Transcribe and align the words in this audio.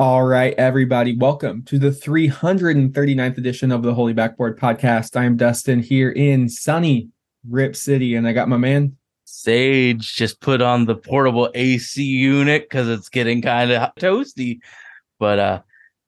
All 0.00 0.22
right, 0.22 0.54
everybody, 0.56 1.16
welcome 1.16 1.64
to 1.64 1.76
the 1.76 1.90
339th 1.90 3.36
edition 3.36 3.72
of 3.72 3.82
the 3.82 3.92
Holy 3.92 4.12
Backboard 4.12 4.56
Podcast. 4.56 5.16
I 5.16 5.24
am 5.24 5.36
Dustin 5.36 5.82
here 5.82 6.12
in 6.12 6.48
sunny 6.48 7.08
Rip 7.48 7.74
City, 7.74 8.14
and 8.14 8.28
I 8.28 8.32
got 8.32 8.48
my 8.48 8.58
man 8.58 8.96
Sage 9.24 10.14
just 10.14 10.40
put 10.40 10.62
on 10.62 10.84
the 10.84 10.94
portable 10.94 11.50
AC 11.52 12.00
unit 12.00 12.70
because 12.70 12.88
it's 12.88 13.08
getting 13.08 13.42
kind 13.42 13.72
of 13.72 13.92
toasty. 13.96 14.60
But 15.18 15.40
uh, 15.40 15.62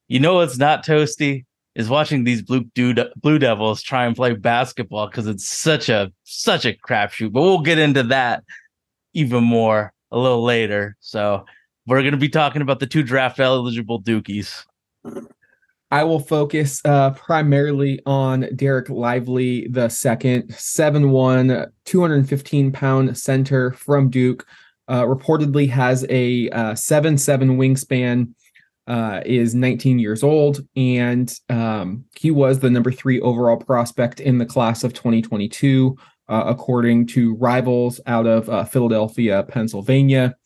you 0.06 0.20
know 0.20 0.34
what's 0.34 0.56
not 0.56 0.86
toasty 0.86 1.44
is 1.74 1.88
watching 1.88 2.22
these 2.22 2.42
blue 2.42 2.62
dude, 2.76 3.04
blue 3.16 3.40
devils 3.40 3.82
try 3.82 4.06
and 4.06 4.14
play 4.14 4.34
basketball 4.34 5.08
because 5.08 5.26
it's 5.26 5.48
such 5.48 5.88
a 5.88 6.12
such 6.22 6.64
a 6.64 6.74
crapshoot. 6.74 7.32
But 7.32 7.42
we'll 7.42 7.62
get 7.62 7.80
into 7.80 8.04
that 8.04 8.44
even 9.14 9.42
more 9.42 9.92
a 10.12 10.16
little 10.16 10.44
later. 10.44 10.96
So 11.00 11.44
we're 11.90 12.02
going 12.02 12.12
to 12.12 12.18
be 12.18 12.28
talking 12.28 12.62
about 12.62 12.78
the 12.78 12.86
two 12.86 13.02
draft 13.02 13.40
eligible 13.40 14.00
Dukies. 14.00 14.64
I 15.90 16.04
will 16.04 16.20
focus 16.20 16.80
uh, 16.84 17.10
primarily 17.10 18.00
on 18.06 18.42
Dereck 18.42 18.88
Lively, 18.90 19.66
the 19.66 19.88
second, 19.88 20.54
7 20.54 21.10
1, 21.10 21.66
215 21.84 22.70
pound 22.70 23.18
center 23.18 23.72
from 23.72 24.08
Duke. 24.08 24.46
Uh, 24.86 25.02
reportedly 25.02 25.68
has 25.68 26.06
a 26.08 26.48
uh, 26.50 26.76
7 26.76 27.18
7 27.18 27.58
wingspan, 27.58 28.34
uh, 28.86 29.20
is 29.26 29.56
19 29.56 29.98
years 29.98 30.22
old, 30.22 30.60
and 30.76 31.34
um, 31.48 32.04
he 32.14 32.30
was 32.30 32.60
the 32.60 32.70
number 32.70 32.92
three 32.92 33.20
overall 33.20 33.56
prospect 33.56 34.20
in 34.20 34.38
the 34.38 34.46
class 34.46 34.84
of 34.84 34.94
2022, 34.94 35.96
uh, 36.28 36.44
according 36.46 37.08
to 37.08 37.34
rivals 37.34 38.00
out 38.06 38.28
of 38.28 38.48
uh, 38.48 38.64
Philadelphia, 38.64 39.42
Pennsylvania 39.48 40.36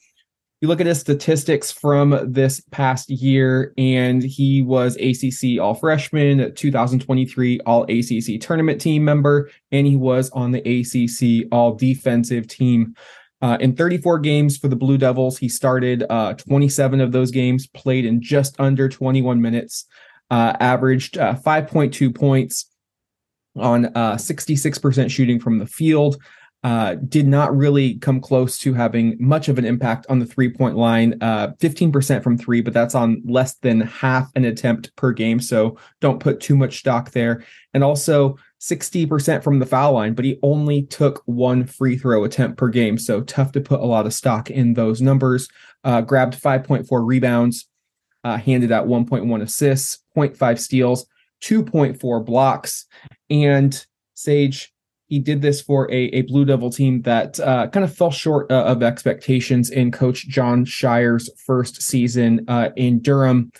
you 0.61 0.69
look 0.69 0.81
at 0.81 0.87
his 0.87 1.01
statistics 1.01 1.71
from 1.71 2.19
this 2.33 2.63
past 2.71 3.11
year, 3.11 3.75
and 3.77 4.23
he 4.23 4.63
was 4.63 4.97
ACC 4.97 5.61
All 5.61 5.75
Freshman, 5.75 6.55
2023 6.55 7.61
All 7.66 7.83
ACC 7.85 8.41
Tournament 8.41 8.80
Team 8.80 9.05
member, 9.05 9.51
and 9.73 9.87
he 9.87 9.96
was 9.96 10.30
on 10.30 10.52
the 10.52 10.61
ACC 10.61 11.49
All 11.52 11.74
Defensive 11.74 12.46
Team. 12.46 12.95
Uh, 13.43 13.59
in 13.61 13.77
34 13.77 14.21
games 14.21 14.57
for 14.57 14.69
the 14.69 14.77
Blue 14.77 14.96
Devils, 14.96 15.37
he 15.37 15.51
started 15.51 16.05
uh, 16.09 16.33
27 16.33 17.01
of 17.01 17.13
those 17.13 17.30
games, 17.30 17.66
played 17.66 18.07
in 18.07 18.23
just 18.23 18.59
under 18.59 18.89
21 18.89 19.43
minutes, 19.43 19.85
uh, 20.30 20.55
averaged 20.61 21.18
uh, 21.18 21.35
5.2 21.35 22.15
points 22.15 22.71
on 23.57 23.85
66% 23.85 25.05
uh, 25.05 25.09
shooting 25.09 25.39
from 25.39 25.59
the 25.59 25.66
field 25.66 26.16
uh, 26.65 26.95
did 26.95 27.29
not 27.29 27.54
really 27.54 27.96
come 27.98 28.23
close 28.23 28.59
to 28.59 28.73
having 28.73 29.16
much 29.20 29.48
of 29.48 29.59
an 29.59 29.66
impact 29.66 30.07
on 30.09 30.18
the 30.18 30.24
three 30.24 30.51
point 30.51 30.76
line. 30.76 31.15
Uh, 31.21 31.48
15% 31.60 32.23
from 32.23 32.38
three, 32.38 32.62
but 32.62 32.73
that's 32.73 32.95
on 32.95 33.23
less 33.26 33.56
than 33.56 33.82
half 33.82 34.30
an 34.34 34.46
attempt 34.46 34.96
per 34.96 35.12
game. 35.12 35.40
So 35.40 35.76
don't 36.01 36.21
put 36.21 36.40
too 36.40 36.56
much 36.56 36.79
stock 36.79 37.10
there. 37.10 37.45
And 37.74 37.84
also 37.84 38.38
60% 38.62 39.45
from 39.45 39.59
the 39.59 39.66
foul 39.66 39.93
line, 39.93 40.15
but 40.15 40.24
he 40.24 40.38
only 40.43 40.84
took 40.84 41.23
one 41.26 41.66
free 41.66 41.98
throw 41.98 42.24
attempt 42.24 42.56
per 42.56 42.68
game. 42.68 42.96
So 42.96 43.21
tough 43.21 43.52
to 43.52 43.60
put 43.60 43.80
a 43.80 43.87
lot 43.87 44.06
of 44.06 44.15
stock 44.15 44.51
in 44.51 44.73
those 44.73 45.02
numbers. 45.02 45.49
Uh, 45.84 46.01
grabbed 46.01 46.40
5.4 46.40 46.87
rebounds, 47.06 47.68
uh, 48.24 48.38
handed 48.38 48.73
out 48.73 48.87
1.1 48.87 49.43
assists, 49.43 49.99
0.5 50.16 50.59
steals, 50.59 51.06
2.4 51.43 52.24
blocks. 52.24 52.87
And 53.28 53.84
Sage, 54.15 54.73
he 55.09 55.19
did 55.19 55.43
this 55.43 55.60
for 55.60 55.91
a, 55.91 56.05
a 56.07 56.23
Blue 56.23 56.45
Devil 56.45 56.71
team 56.71 57.02
that 57.02 57.38
uh, 57.41 57.69
kind 57.69 57.85
of 57.85 57.95
fell 57.95 58.10
short 58.10 58.51
uh, 58.51 58.65
of 58.65 58.83
expectations 58.83 59.71
in 59.71 59.93
Coach 59.93 60.29
Jon 60.29 60.65
Scheyer's 60.65 61.30
first 61.46 61.83
season 61.83 62.45
uh, 62.49 62.71
in 62.77 63.01
Durham. 63.01 63.52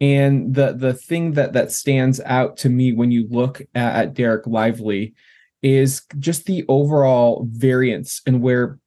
And 0.00 0.54
the 0.54 0.72
the 0.72 0.94
thing 0.94 1.32
that 1.32 1.52
that 1.54 1.72
stands 1.72 2.20
out 2.24 2.56
to 2.58 2.68
me 2.68 2.92
when 2.92 3.10
you 3.10 3.26
look 3.30 3.62
at, 3.74 4.08
at 4.08 4.14
Dereck 4.14 4.46
Lively 4.46 5.14
is 5.62 6.02
just 6.18 6.44
the 6.46 6.64
overall 6.68 7.46
variance 7.50 8.20
and 8.26 8.42
where 8.42 8.78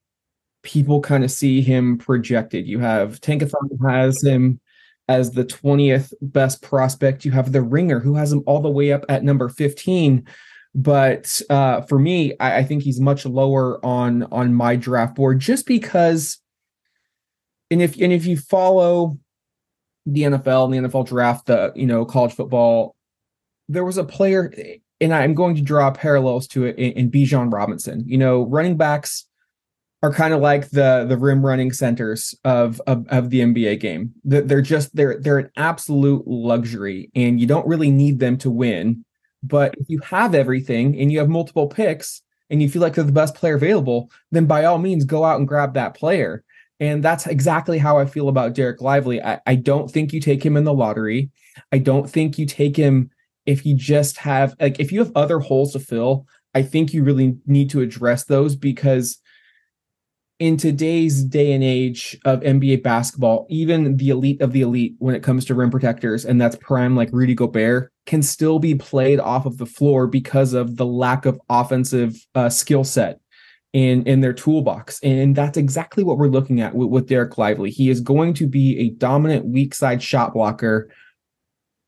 people 0.62 1.02
kind 1.02 1.24
of 1.24 1.32
see 1.32 1.62
him 1.62 1.98
projected. 1.98 2.68
You 2.68 2.80
have 2.80 3.22
Tankathon 3.22 3.70
has 3.90 4.22
him 4.24 4.60
as 5.08 5.32
the 5.32 5.46
20th 5.46 6.14
best 6.22 6.62
prospect. 6.62 7.26
You 7.26 7.32
have 7.32 7.52
the 7.52 7.62
Ringer 7.64 8.00
who 8.00 8.16
has 8.16 8.32
him 8.32 8.44
all 8.46 8.62
the 8.62 8.70
way 8.70 8.94
up 8.94 9.06
at 9.10 9.24
number 9.24 9.50
15 9.50 10.28
but 10.80 11.42
uh, 11.50 11.82
for 11.82 12.00
me, 12.00 12.34
I, 12.40 12.60
I, 12.60 12.64
think 12.64 12.84
he's 12.84 13.02
much 13.02 13.26
lower 13.26 13.86
on 13.86 14.24
on 14.32 14.54
my 14.54 14.78
draft 14.78 15.16
board 15.16 15.40
just 15.40 15.66
because. 15.66 16.38
And 17.70 17.82
if 17.82 18.00
and 18.00 18.14
if 18.14 18.26
you 18.26 18.38
follow 18.38 19.20
the 20.06 20.22
NFL 20.22 20.74
and 20.74 20.86
the 20.86 20.90
NFL 20.90 21.08
draft, 21.08 21.48
the 21.48 21.74
you 21.76 21.86
know 21.86 22.06
college 22.06 22.34
football, 22.34 22.96
there 23.68 23.84
was 23.84 23.98
a 23.98 24.06
player, 24.06 24.54
and 25.02 25.14
I'm 25.14 25.34
going 25.34 25.56
to 25.58 25.62
draw 25.62 25.92
parallels 25.92 26.48
to 26.50 26.64
it 26.64 26.78
in, 26.78 26.94
in 26.94 27.12
Bijan 27.12 27.52
Robinson. 27.52 28.06
You 28.08 28.18
know, 28.18 28.44
running 28.44 28.78
backs 28.78 29.26
are 30.02 30.14
kind 30.14 30.34
of 30.34 30.40
like 30.40 30.70
the 30.70 31.06
the 31.10 31.18
rim 31.18 31.46
running 31.46 31.74
centers 31.74 32.34
of, 32.46 32.82
of 32.88 33.06
of 33.10 33.32
the 33.32 33.42
NBA 33.42 33.82
game. 33.82 34.14
They're 34.24 34.62
just 34.62 34.96
they're 34.96 35.20
they're 35.20 35.40
an 35.40 35.52
absolute 35.58 36.26
luxury, 36.26 37.12
and 37.14 37.38
you 37.38 37.48
don't 37.48 37.68
really 37.68 37.92
need 37.92 38.20
them 38.20 38.38
to 38.38 38.50
win 38.50 39.04
but 39.44 39.76
if 39.78 39.90
you 39.90 40.00
have 40.00 40.36
everything 40.36 41.00
and 41.00 41.12
you 41.12 41.20
have 41.20 41.30
multiple 41.30 41.68
picks 41.68 42.22
and 42.50 42.62
you 42.62 42.70
feel 42.70 42.82
like 42.82 42.96
they're 42.96 43.04
the 43.04 43.12
best 43.12 43.36
player 43.36 43.56
available, 43.56 44.12
then 44.32 44.46
by 44.46 44.66
all 44.66 44.78
means 44.78 45.06
go 45.06 45.24
out 45.24 45.40
and 45.40 45.48
grab 45.48 45.74
that 45.74 45.94
player. 45.94 46.44
And 46.80 47.04
that's 47.04 47.28
exactly 47.28 47.78
how 47.78 47.98
I 47.98 48.06
feel 48.06 48.30
about 48.30 48.54
Dereck 48.54 48.82
Lively. 48.82 49.22
I, 49.22 49.40
I 49.46 49.56
don't 49.56 49.92
think 49.92 50.14
you 50.14 50.22
take 50.22 50.46
him 50.46 50.56
in 50.56 50.64
the 50.64 50.74
lottery. 50.74 51.30
I 51.72 51.78
don't 51.78 52.10
think 52.10 52.38
you 52.38 52.46
take 52.46 52.76
him 52.76 53.12
if 53.46 53.66
you 53.66 53.76
just 53.76 54.18
have 54.18 54.56
like 54.60 54.80
if 54.80 54.92
you 54.92 55.00
have 55.00 55.12
other 55.16 55.40
holes 55.40 55.74
to 55.74 55.80
fill. 55.80 56.26
I 56.56 56.64
think 56.64 56.94
you 56.94 57.04
really 57.04 57.38
need 57.46 57.70
to 57.72 57.82
address 57.82 58.24
those 58.24 58.56
because 58.56 59.20
in 60.40 60.56
today's 60.56 61.22
day 61.24 61.52
and 61.52 61.64
age 61.64 62.18
of 62.24 62.40
NBA 62.40 62.82
basketball, 62.82 63.46
even 63.50 63.98
the 63.98 64.10
elite 64.10 64.42
of 64.42 64.54
the 64.54 64.62
elite 64.62 64.96
when 64.98 65.14
it 65.14 65.22
comes 65.22 65.46
to 65.46 65.54
rim 65.54 65.70
protectors, 65.70 66.26
and 66.26 66.40
that's 66.40 66.56
prime 66.56 66.96
like 66.96 67.10
Rudy 67.12 67.36
Gobert, 67.36 67.92
can 68.10 68.22
still 68.24 68.60
be 68.60 68.76
played 68.76 69.20
off 69.20 69.46
of 69.46 69.58
the 69.58 69.66
floor 69.66 70.08
because 70.08 70.54
of 70.54 70.78
the 70.78 70.86
lack 70.86 71.26
of 71.26 71.40
offensive 71.50 72.26
uh, 72.34 72.50
skill 72.50 72.84
set 72.84 73.20
in 73.72 74.04
in 74.06 74.22
their 74.22 74.34
toolbox. 74.34 75.00
And 75.02 75.36
that's 75.36 75.58
exactly 75.58 76.04
what 76.04 76.18
we're 76.18 76.28
looking 76.28 76.60
at 76.60 76.74
with, 76.74 76.90
with 76.90 77.08
Dereck 77.08 77.38
Lively. 77.38 77.70
He 77.70 77.90
is 77.90 78.02
going 78.02 78.34
to 78.34 78.48
be 78.48 78.80
a 78.80 78.90
dominant 78.90 79.46
weak 79.46 79.76
side 79.76 80.02
shot 80.02 80.34
blocker. 80.34 80.90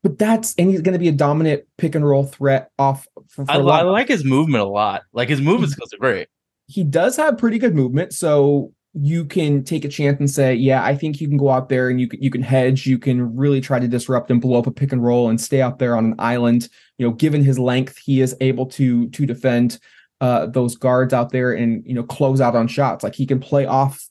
But 0.04 0.18
that's 0.18 0.56
and 0.56 0.70
he's 0.70 0.82
going 0.82 0.94
to 0.94 1.00
be 1.00 1.10
a 1.10 1.14
dominant 1.14 1.64
pick 1.78 1.96
and 1.96 2.08
roll 2.08 2.26
threat 2.26 2.70
off. 2.78 3.08
For, 3.28 3.46
for 3.46 3.52
I, 3.52 3.56
I 3.56 3.82
like 3.82 4.08
his 4.08 4.24
movement 4.24 4.64
a 4.64 4.68
lot. 4.68 5.02
Like 5.14 5.30
his 5.30 5.42
movement 5.42 5.74
skills 5.74 5.94
are 5.94 5.98
great 5.98 6.28
he 6.72 6.84
does 6.84 7.18
have 7.18 7.38
pretty 7.38 7.60
good 7.60 7.76
movement. 7.76 8.14
So 8.14 8.72
you 8.94 9.24
can 9.24 9.64
take 9.64 9.86
a 9.86 9.90
chance 9.90 10.20
and 10.20 10.30
say, 10.30 10.54
yeah, 10.54 10.84
I 10.84 10.96
think 10.96 11.22
you 11.22 11.28
can 11.28 11.38
go 11.38 11.50
out 11.50 11.70
there 11.70 11.90
and 11.90 12.00
you 12.00 12.08
can 12.08 12.22
you 12.22 12.30
can 12.30 12.42
hedge, 12.42 12.86
you 12.86 12.98
can 12.98 13.36
really 13.36 13.62
try 13.62 13.80
to 13.80 13.88
disrupt 13.88 14.30
and 14.30 14.42
blow 14.42 14.60
up 14.60 14.68
a 14.68 14.72
pick 14.72 14.92
and 14.92 15.04
roll 15.04 15.30
and 15.30 15.40
stay 15.40 15.62
out 15.62 15.80
there 15.80 15.96
on 15.96 16.06
an 16.06 16.16
island. 16.20 16.68
You 16.98 17.08
know, 17.08 17.14
given 17.14 17.44
his 17.44 17.58
length, 17.58 17.98
he 17.98 18.22
is 18.22 18.36
able 18.42 18.66
to 18.68 19.10
to 19.10 19.26
defend 19.26 19.80
uh, 20.20 20.48
those 20.48 20.76
guards 20.76 21.14
out 21.14 21.32
there 21.32 21.54
and 21.54 21.84
you 21.86 21.94
know 21.94 22.04
close 22.04 22.42
out 22.42 22.56
on 22.56 22.68
shots. 22.68 23.04
Like 23.04 23.16
he 23.16 23.26
can 23.26 23.40
play 23.40 23.66
off, 23.66 24.06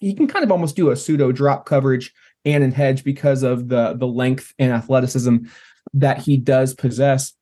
he 0.00 0.14
can 0.14 0.26
kind 0.26 0.44
of 0.44 0.50
almost 0.50 0.74
do 0.74 0.90
a 0.90 0.96
pseudo 0.96 1.30
drop 1.30 1.64
coverage 1.64 2.12
and 2.44 2.64
in 2.64 2.72
hedge 2.72 3.04
because 3.04 3.44
of 3.44 3.68
the 3.68 3.94
the 3.94 4.06
length 4.06 4.52
and 4.58 4.72
athleticism 4.72 5.36
that 5.92 6.18
he 6.18 6.36
does 6.36 6.74
possess. 6.74 7.34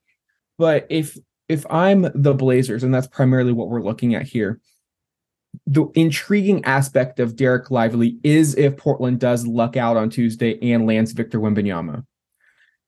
But 0.59 0.87
if 0.91 1.17
if 1.49 1.65
I'm 1.71 2.07
the 2.15 2.35
Blazers, 2.35 2.85
and 2.85 2.95
that's 2.95 3.07
primarily 3.07 3.53
what 3.53 3.69
we're 3.69 3.83
looking 3.83 4.15
at 4.15 4.23
here, 4.23 4.61
the 5.67 5.87
intriguing 5.95 6.65
aspect 6.65 7.21
of 7.21 7.37
Dereck 7.37 7.71
Lively 7.71 8.19
is 8.23 8.55
if 8.55 8.77
Portland 8.77 9.21
does 9.21 9.47
luck 9.47 9.77
out 9.77 9.97
on 9.97 10.11
Tuesday 10.11 10.59
and 10.73 10.87
lands 10.87 11.13
Victor 11.13 11.41
Wembanyama. 11.41 12.05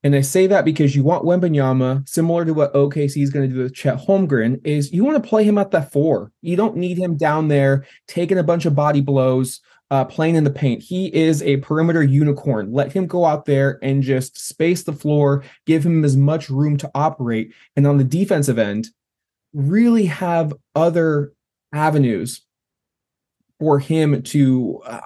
And 0.02 0.14
I 0.14 0.20
say 0.20 0.46
that 0.48 0.66
because 0.66 0.94
you 0.94 1.02
want 1.02 1.24
Wembanyama, 1.24 2.06
similar 2.06 2.44
to 2.44 2.52
what 2.52 2.74
OKC 2.74 3.22
is 3.22 3.30
going 3.30 3.48
to 3.48 3.54
do 3.54 3.62
with 3.62 3.74
Chet 3.74 3.96
Holmgren, 3.96 4.60
is 4.62 4.92
you 4.92 5.02
want 5.02 5.22
to 5.22 5.28
play 5.28 5.44
him 5.44 5.56
at 5.56 5.70
the 5.70 5.80
four. 5.80 6.30
You 6.42 6.56
don't 6.56 6.76
need 6.76 6.98
him 6.98 7.16
down 7.16 7.48
there 7.48 7.86
taking 8.06 8.36
a 8.36 8.42
bunch 8.42 8.66
of 8.66 8.74
body 8.74 9.00
blows, 9.00 9.60
uh, 9.90 10.04
playing 10.04 10.34
in 10.34 10.44
the 10.44 10.50
paint. 10.50 10.82
He 10.82 11.06
is 11.14 11.42
a 11.42 11.56
perimeter 11.58 12.02
unicorn. 12.02 12.70
Let 12.70 12.92
him 12.92 13.06
go 13.06 13.24
out 13.24 13.46
there 13.46 13.78
and 13.82 14.02
just 14.02 14.38
space 14.38 14.82
the 14.82 14.92
floor, 14.92 15.42
give 15.64 15.86
him 15.86 16.04
as 16.04 16.18
much 16.18 16.50
room 16.50 16.76
to 16.78 16.90
operate. 16.94 17.54
And 17.74 17.86
on 17.86 17.96
the 17.96 18.04
defensive 18.04 18.58
end, 18.58 18.88
really 19.54 20.04
have 20.06 20.52
other 20.74 21.32
avenues 21.72 22.43
for 23.58 23.78
him 23.78 24.22
to, 24.22 24.82
uh, 24.86 25.00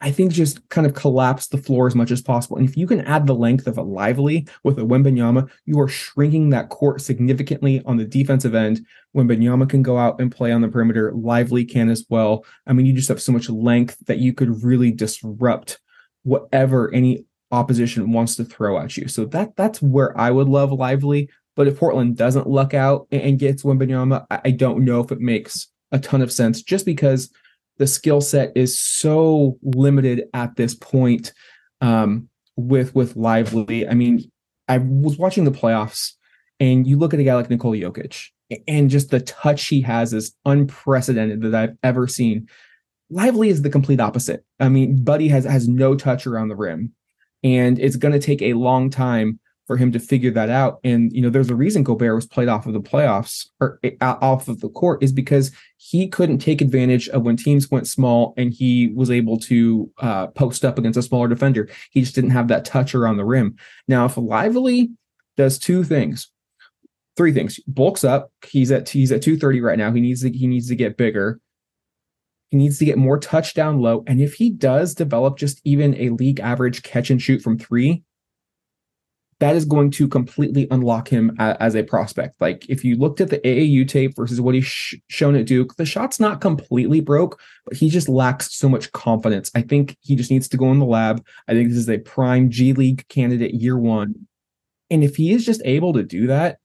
I 0.00 0.10
think, 0.12 0.32
just 0.32 0.66
kind 0.68 0.86
of 0.86 0.94
collapse 0.94 1.48
the 1.48 1.58
floor 1.58 1.86
as 1.86 1.94
much 1.94 2.10
as 2.10 2.22
possible. 2.22 2.56
And 2.56 2.68
if 2.68 2.76
you 2.76 2.86
can 2.86 3.00
add 3.00 3.26
the 3.26 3.34
length 3.34 3.66
of 3.66 3.78
a 3.78 3.82
lively 3.82 4.46
with 4.62 4.78
a 4.78 4.82
Wembanyama, 4.82 5.50
you 5.64 5.80
are 5.80 5.88
shrinking 5.88 6.50
that 6.50 6.68
court 6.68 7.00
significantly 7.00 7.82
on 7.84 7.96
the 7.96 8.04
defensive 8.04 8.54
end. 8.54 8.86
Wembanyama 9.16 9.68
can 9.68 9.82
go 9.82 9.98
out 9.98 10.20
and 10.20 10.30
play 10.30 10.52
on 10.52 10.60
the 10.60 10.68
perimeter. 10.68 11.12
Lively 11.14 11.64
can 11.64 11.88
as 11.88 12.04
well. 12.08 12.44
I 12.66 12.72
mean, 12.72 12.86
you 12.86 12.92
just 12.92 13.08
have 13.08 13.22
so 13.22 13.32
much 13.32 13.48
length 13.48 13.96
that 14.06 14.18
you 14.18 14.32
could 14.32 14.62
really 14.62 14.92
disrupt 14.92 15.80
whatever 16.22 16.92
any 16.94 17.24
opposition 17.50 18.12
wants 18.12 18.36
to 18.36 18.44
throw 18.44 18.78
at 18.78 18.96
you. 18.96 19.08
So 19.08 19.24
that 19.26 19.56
that's 19.56 19.80
where 19.80 20.18
I 20.18 20.30
would 20.30 20.48
love 20.48 20.70
Lively. 20.70 21.28
But 21.56 21.66
if 21.66 21.78
Portland 21.78 22.16
doesn't 22.16 22.46
luck 22.46 22.72
out 22.72 23.08
and 23.10 23.38
gets 23.38 23.64
Wembanyama, 23.64 24.26
I 24.30 24.52
don't 24.52 24.84
know 24.84 25.00
if 25.00 25.10
it 25.10 25.20
makes 25.20 25.68
a 25.90 25.98
ton 25.98 26.22
of 26.22 26.30
sense 26.30 26.62
just 26.62 26.86
because 26.86 27.30
the 27.78 27.86
skill 27.86 28.20
set 28.20 28.52
is 28.54 28.78
so 28.78 29.58
limited 29.62 30.24
at 30.34 30.56
this 30.56 30.74
point 30.74 31.32
um, 31.80 32.28
with 32.56 32.94
with 32.94 33.16
Lively. 33.16 33.88
I 33.88 33.94
mean, 33.94 34.30
I 34.68 34.78
was 34.78 35.16
watching 35.16 35.44
the 35.44 35.50
playoffs 35.50 36.12
and 36.60 36.86
you 36.86 36.98
look 36.98 37.14
at 37.14 37.20
a 37.20 37.24
guy 37.24 37.34
like 37.34 37.50
Nikola 37.50 37.76
Jokic 37.76 38.28
and 38.66 38.90
just 38.90 39.10
the 39.10 39.20
touch 39.20 39.66
he 39.66 39.80
has 39.82 40.12
is 40.12 40.34
unprecedented 40.44 41.42
that 41.42 41.54
I've 41.54 41.76
ever 41.82 42.06
seen. 42.08 42.48
Lively 43.10 43.48
is 43.48 43.62
the 43.62 43.70
complete 43.70 44.00
opposite. 44.00 44.44
I 44.60 44.68
mean, 44.68 45.02
Buddy 45.02 45.28
has 45.28 45.44
has 45.44 45.68
no 45.68 45.94
touch 45.94 46.26
around 46.26 46.48
the 46.48 46.56
rim, 46.56 46.92
and 47.42 47.78
it's 47.78 47.96
going 47.96 48.12
to 48.12 48.18
take 48.18 48.42
a 48.42 48.54
long 48.54 48.90
time 48.90 49.38
for 49.68 49.76
him 49.76 49.92
to 49.92 50.00
figure 50.00 50.30
that 50.30 50.48
out. 50.48 50.80
And 50.82 51.12
you 51.12 51.20
know, 51.20 51.28
there's 51.28 51.50
a 51.50 51.54
reason 51.54 51.84
Gobert 51.84 52.14
was 52.14 52.26
played 52.26 52.48
off 52.48 52.66
of 52.66 52.72
the 52.72 52.80
playoffs 52.80 53.46
or 53.60 53.78
eh, 53.84 53.90
off 54.00 54.48
of 54.48 54.60
the 54.60 54.70
court 54.70 55.02
is 55.02 55.12
because 55.12 55.52
he 55.76 56.08
couldn't 56.08 56.38
take 56.38 56.60
advantage 56.60 57.08
of 57.10 57.22
when 57.22 57.36
teams 57.36 57.70
went 57.70 57.86
small, 57.86 58.34
and 58.36 58.52
he 58.52 58.88
was 58.88 59.10
able 59.10 59.38
to 59.38 59.92
uh, 59.98 60.26
post 60.28 60.64
up 60.64 60.78
against 60.78 60.98
a 60.98 61.02
smaller 61.02 61.28
defender. 61.28 61.68
He 61.90 62.00
just 62.00 62.14
didn't 62.14 62.30
have 62.30 62.48
that 62.48 62.64
touch 62.64 62.94
around 62.94 63.18
the 63.18 63.26
rim. 63.26 63.56
Now, 63.86 64.06
if 64.06 64.16
Lively 64.16 64.90
does 65.36 65.58
two 65.58 65.84
things, 65.84 66.30
three 67.18 67.32
things: 67.32 67.60
bulks 67.68 68.04
up. 68.04 68.32
He's 68.50 68.72
at 68.72 68.88
he's 68.88 69.12
at 69.12 69.22
230 69.22 69.60
right 69.60 69.78
now. 69.78 69.92
He 69.92 70.00
needs 70.00 70.22
to 70.22 70.30
he 70.30 70.46
needs 70.46 70.68
to 70.68 70.76
get 70.76 70.96
bigger. 70.96 71.40
He 72.50 72.56
needs 72.56 72.78
to 72.78 72.86
get 72.86 72.96
more 72.96 73.18
touchdown 73.18 73.82
low. 73.82 74.02
And 74.06 74.22
if 74.22 74.32
he 74.32 74.48
does 74.48 74.94
develop 74.94 75.36
just 75.36 75.60
even 75.64 75.94
a 75.96 76.08
league 76.08 76.40
average 76.40 76.82
catch 76.82 77.10
and 77.10 77.20
shoot 77.20 77.42
from 77.42 77.58
three, 77.58 78.02
that 79.40 79.54
is 79.54 79.64
going 79.64 79.90
to 79.92 80.08
completely 80.08 80.66
unlock 80.70 81.08
him 81.08 81.34
as 81.38 81.76
a 81.76 81.84
prospect. 81.84 82.40
Like 82.40 82.66
if 82.68 82.84
you 82.84 82.96
looked 82.96 83.20
at 83.20 83.30
the 83.30 83.38
AAU 83.38 83.86
tape 83.86 84.16
versus 84.16 84.40
what 84.40 84.54
he's 84.54 84.66
sh- 84.66 84.96
shown 85.08 85.36
at 85.36 85.46
Duke, 85.46 85.76
the 85.76 85.86
shot's 85.86 86.18
not 86.18 86.40
completely 86.40 87.00
broke, 87.00 87.40
but 87.64 87.76
he 87.76 87.88
just 87.88 88.08
lacks 88.08 88.52
so 88.56 88.68
much 88.68 88.90
confidence. 88.92 89.50
I 89.54 89.62
think 89.62 89.96
he 90.00 90.16
just 90.16 90.30
needs 90.30 90.48
to 90.48 90.56
go 90.56 90.72
in 90.72 90.80
the 90.80 90.84
lab. 90.84 91.24
I 91.46 91.52
think 91.52 91.68
this 91.68 91.78
is 91.78 91.88
a 91.88 91.98
prime 91.98 92.50
G 92.50 92.72
League 92.72 93.06
candidate 93.08 93.54
year 93.54 93.78
one. 93.78 94.26
And 94.90 95.04
if 95.04 95.16
he 95.16 95.32
is 95.32 95.46
just 95.46 95.62
able 95.64 95.92
to 95.92 96.02
do 96.02 96.26
that, 96.26 96.58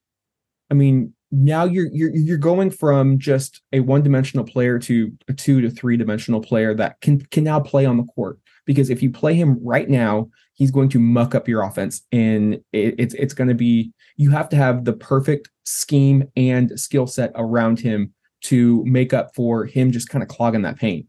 I 0.71 0.73
mean, 0.73 1.13
now 1.31 1.65
you're 1.65 1.87
you're 1.91 2.15
you're 2.15 2.37
going 2.37 2.69
from 2.69 3.19
just 3.19 3.61
a 3.71 3.79
one-dimensional 3.79 4.45
player 4.45 4.79
to 4.79 5.11
a 5.27 5.33
two 5.33 5.61
to 5.61 5.69
three-dimensional 5.69 6.41
player 6.41 6.73
that 6.75 7.01
can 7.01 7.19
can 7.25 7.43
now 7.43 7.59
play 7.59 7.85
on 7.85 7.97
the 7.97 8.03
court. 8.03 8.39
Because 8.65 8.89
if 8.89 9.03
you 9.03 9.11
play 9.11 9.33
him 9.33 9.59
right 9.61 9.89
now, 9.89 10.29
he's 10.53 10.71
going 10.71 10.89
to 10.89 10.99
muck 10.99 11.35
up 11.35 11.47
your 11.47 11.63
offense, 11.63 12.03
and 12.11 12.55
it, 12.71 12.95
it's 12.97 13.13
it's 13.15 13.33
going 13.33 13.47
to 13.47 13.55
be 13.55 13.91
you 14.17 14.31
have 14.31 14.49
to 14.49 14.55
have 14.55 14.85
the 14.85 14.93
perfect 14.93 15.49
scheme 15.65 16.27
and 16.35 16.79
skill 16.79 17.07
set 17.07 17.31
around 17.35 17.79
him 17.79 18.13
to 18.41 18.83
make 18.85 19.13
up 19.13 19.33
for 19.33 19.65
him 19.65 19.91
just 19.91 20.09
kind 20.09 20.21
of 20.21 20.29
clogging 20.29 20.63
that 20.63 20.77
paint. 20.77 21.07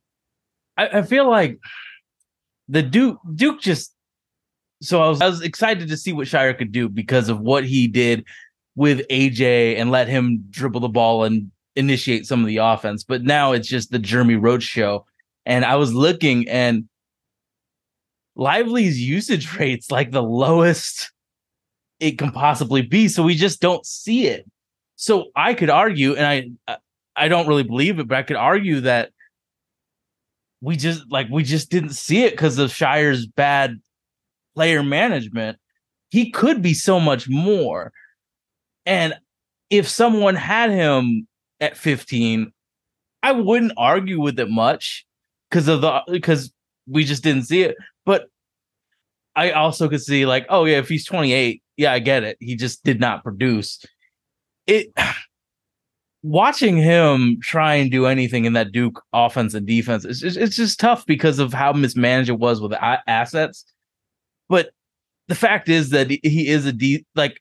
I, 0.77 0.99
I 0.99 1.03
feel 1.03 1.29
like 1.29 1.59
the 2.69 2.83
Duke 2.83 3.19
Duke 3.35 3.61
just 3.61 3.95
so 4.83 5.03
I 5.03 5.09
was 5.09 5.21
I 5.21 5.29
was 5.29 5.43
excited 5.43 5.89
to 5.89 5.97
see 5.97 6.13
what 6.13 6.27
Scheyer 6.27 6.57
could 6.57 6.73
do 6.73 6.89
because 6.89 7.29
of 7.29 7.41
what 7.41 7.65
he 7.65 7.89
did 7.89 8.25
with 8.77 9.07
AJ 9.09 9.79
and 9.79 9.91
let 9.91 10.09
him 10.09 10.45
dribble 10.51 10.81
the 10.81 10.89
ball 10.89 11.25
and 11.25 11.51
initiate 11.77 12.27
some 12.27 12.41
of 12.41 12.47
the 12.47 12.59
offense. 12.59 13.05
But 13.05 13.23
now 13.23 13.53
it's 13.53 13.69
just 13.69 13.91
the 13.91 13.99
Jeremy 13.99 14.37
Roach 14.37 14.63
show. 14.63 15.07
And 15.47 15.65
I 15.65 15.77
was 15.77 15.93
looking 15.93 16.49
and 16.49 16.89
Lively's 18.37 19.01
usage 19.01 19.57
rates 19.57 19.91
like 19.91 20.11
the 20.11 20.23
lowest 20.23 21.13
it 22.01 22.19
can 22.19 22.33
possibly 22.33 22.83
be. 22.83 23.09
So 23.09 23.23
we 23.23 23.35
just 23.35 23.61
don't 23.61 23.85
see 23.87 24.27
it. 24.27 24.45
So 24.97 25.27
I 25.37 25.55
could 25.55 25.71
argue, 25.71 26.15
and 26.15 26.57
I 26.69 26.77
I 27.17 27.29
don't 27.29 27.47
really 27.47 27.63
believe 27.63 27.99
it, 27.99 28.09
but 28.09 28.19
I 28.19 28.23
could 28.23 28.37
argue 28.37 28.81
that 28.81 29.11
we 30.61 30.77
just 30.77 31.11
like 31.11 31.29
we 31.31 31.45
just 31.45 31.71
didn't 31.71 31.91
see 31.91 32.25
it 32.25 32.33
because 32.33 32.59
of 32.59 32.71
Scheyer's 32.71 33.27
bad 33.27 33.81
player 34.55 34.83
management. 34.83 35.59
He 36.11 36.31
could 36.31 36.63
be 36.63 36.75
so 36.75 37.01
much 37.01 37.29
more. 37.29 37.93
And 38.87 39.15
if 39.71 39.89
someone 39.89 40.37
had 40.37 40.71
him 40.71 41.27
at 41.61 41.77
15, 41.77 42.53
I 43.23 43.33
wouldn't 43.33 43.73
argue 43.77 44.21
with 44.21 44.39
it 44.39 44.51
much 44.51 45.07
because 45.51 45.69
of 45.69 45.81
the 45.81 46.03
because 46.09 46.53
we 46.87 47.05
just 47.05 47.23
didn't 47.23 47.45
see 47.45 47.63
it. 47.63 47.77
But 48.05 48.27
I 49.37 49.51
also 49.51 49.89
could 49.89 50.03
see 50.03 50.27
like, 50.27 50.47
oh 50.49 50.65
yeah, 50.65 50.79
if 50.79 50.89
he's 50.89 51.05
28, 51.05 51.63
yeah, 51.77 51.93
I 51.93 51.99
get 51.99 52.23
it. 52.23 52.37
He 52.41 52.57
just 52.57 52.85
did 52.85 53.01
not 53.01 53.23
produce. 53.23 53.85
It 54.67 54.89
watching 56.23 56.77
him 56.77 57.39
try 57.43 57.75
and 57.75 57.91
do 57.91 58.07
anything 58.07 58.45
in 58.47 58.55
that 58.55 58.73
Duke 58.73 59.03
offense 59.13 59.55
and 59.55 59.67
defense, 59.67 60.05
it's 60.05 60.21
just, 60.21 60.37
it's 60.37 60.57
just 60.57 60.81
tough 60.81 61.05
because 61.07 61.39
of 61.39 61.53
how 61.53 61.73
mismanaged 61.73 62.31
it 62.31 62.39
was 62.39 62.61
with 62.61 62.73
assets. 62.73 63.65
But 64.49 64.71
the 65.29 65.35
fact 65.35 65.69
is 65.69 65.91
that 65.91 66.11
he 66.11 66.49
is 66.49 66.67
a 66.67 66.73
de- 66.73 67.05
like 67.15 67.41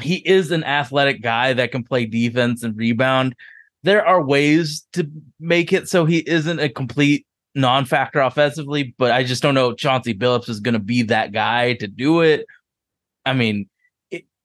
he 0.00 0.16
is 0.16 0.50
an 0.50 0.64
athletic 0.64 1.22
guy 1.22 1.52
that 1.52 1.72
can 1.72 1.82
play 1.82 2.06
defense 2.06 2.62
and 2.62 2.76
rebound. 2.76 3.34
There 3.82 4.06
are 4.06 4.24
ways 4.24 4.86
to 4.92 5.10
make 5.40 5.72
it 5.72 5.88
so 5.88 6.04
he 6.04 6.18
isn't 6.28 6.60
a 6.60 6.68
complete 6.68 7.26
non-factor 7.54 8.20
offensively, 8.20 8.94
but 8.98 9.10
I 9.10 9.24
just 9.24 9.42
don't 9.42 9.54
know 9.54 9.74
Chauncey 9.74 10.14
Billups 10.14 10.48
is 10.48 10.60
going 10.60 10.74
to 10.74 10.78
be 10.78 11.02
that 11.02 11.32
guy 11.32 11.74
to 11.74 11.86
do 11.86 12.20
it. 12.20 12.46
I 13.24 13.32
mean, 13.32 13.68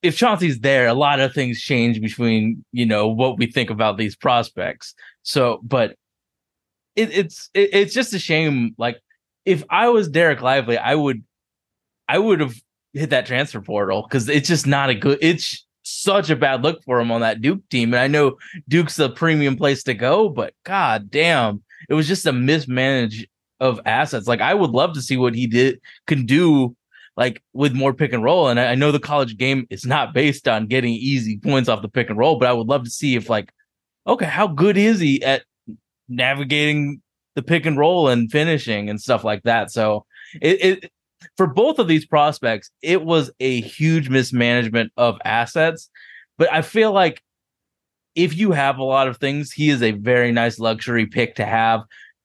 if 0.04 0.18
Chauncey's 0.18 0.60
there, 0.60 0.88
a 0.88 0.94
lot 0.94 1.22
of 1.22 1.34
things 1.34 1.62
change 1.62 2.02
between 2.02 2.64
you 2.72 2.86
know 2.86 3.08
what 3.08 3.40
we 3.40 3.48
think 3.48 3.70
about 3.70 3.98
these 3.98 4.16
prospects. 4.16 4.94
So, 5.24 5.62
but 5.64 5.96
it, 6.96 7.10
it's 7.12 7.50
it, 7.54 7.70
it's 7.74 7.94
just 7.94 8.14
a 8.14 8.20
shame. 8.20 8.76
Like, 8.78 9.00
if 9.46 9.64
I 9.70 9.90
was 9.90 10.10
Dereck 10.10 10.42
Lively, 10.42 10.78
I 10.78 10.94
would 10.94 11.24
I 12.08 12.20
would 12.20 12.42
have 12.42 12.54
hit 12.94 13.10
that 13.12 13.26
transfer 13.26 13.62
portal 13.62 14.04
because 14.04 14.28
it's 14.30 14.48
just 14.48 14.68
not 14.68 14.90
a 14.90 14.96
good. 14.96 15.18
It's 15.22 15.66
such 15.84 16.30
a 16.30 16.36
bad 16.36 16.64
look 16.64 16.84
for 16.84 17.00
him 17.00 17.12
on 17.12 17.22
that 17.22 17.42
Duke 17.42 17.68
team, 17.70 17.94
and 17.94 18.02
I 18.02 18.08
know 18.08 18.38
Duke's 18.68 19.00
a 19.00 19.10
premium 19.10 19.56
place 19.56 19.84
to 19.84 19.94
go, 19.94 20.28
but 20.30 20.54
god 20.66 21.10
damn, 21.10 21.62
it 21.90 21.94
was 21.94 22.08
just 22.08 22.26
a 22.26 22.34
mismanage 22.34 23.28
of 23.60 23.80
assets. 23.86 24.28
Like 24.28 24.42
I 24.42 24.54
would 24.54 24.72
love 24.72 24.94
to 24.94 25.02
see 25.02 25.18
what 25.18 25.36
he 25.36 25.48
did 25.48 25.80
can 26.08 26.26
do 26.26 26.76
like 27.16 27.44
with 27.54 27.74
more 27.74 27.94
pick 27.94 28.14
and 28.14 28.24
roll. 28.24 28.48
And 28.48 28.60
I, 28.60 28.72
I, 28.72 28.76
know 28.76 28.92
the 28.92 29.00
college 29.00 29.38
game 29.38 29.68
is 29.70 29.86
not 29.86 30.13
based 30.13 30.48
on 30.48 30.66
getting 30.66 30.94
easy 30.94 31.38
points 31.38 31.70
off 31.70 31.84
the 31.84 31.88
pick 31.88 32.10
and 32.10 32.18
roll, 32.18 32.40
but 32.40 32.48
I 32.48 32.54
would 32.54 32.68
love 32.68 32.84
to 32.86 32.90
see 32.90 33.16
if 33.16 33.30
like, 33.30 33.54
okay, 34.08 34.25
how 34.25 34.48
good 34.48 34.78
is 34.78 35.00
he 35.00 35.24
at 35.24 35.44
navigating 36.10 37.02
the 37.36 37.42
pick 37.44 37.66
and 37.66 37.78
roll 37.78 38.08
and 38.08 38.32
finishing 38.32 38.90
and 38.90 39.02
stuff 39.02 39.24
like 39.24 39.44
that. 39.44 39.72
So 39.72 40.06
it, 40.42 40.84
it 40.84 40.92
for 41.38 41.48
both 41.48 41.80
of 41.80 41.88
these 41.88 42.06
prospects, 42.06 42.70
it 42.82 43.04
was 43.04 43.32
a 43.40 43.62
huge 43.62 44.10
mismanagement 44.10 44.92
of 44.98 45.18
assets. 45.24 45.90
But 46.38 46.52
I 46.52 46.62
feel 46.62 46.92
like 46.92 47.23
if 48.15 48.36
you 48.38 48.51
have 48.51 48.77
a 48.77 48.84
lot 48.84 49.08
of 49.08 49.17
things, 49.17 49.51
he 49.51 49.70
is 49.70 49.82
a 49.82 49.91
very 49.91 50.32
nice 50.32 50.60
luxury 50.60 51.05
pick 51.05 51.36
to 51.36 51.46
have. 51.46 51.82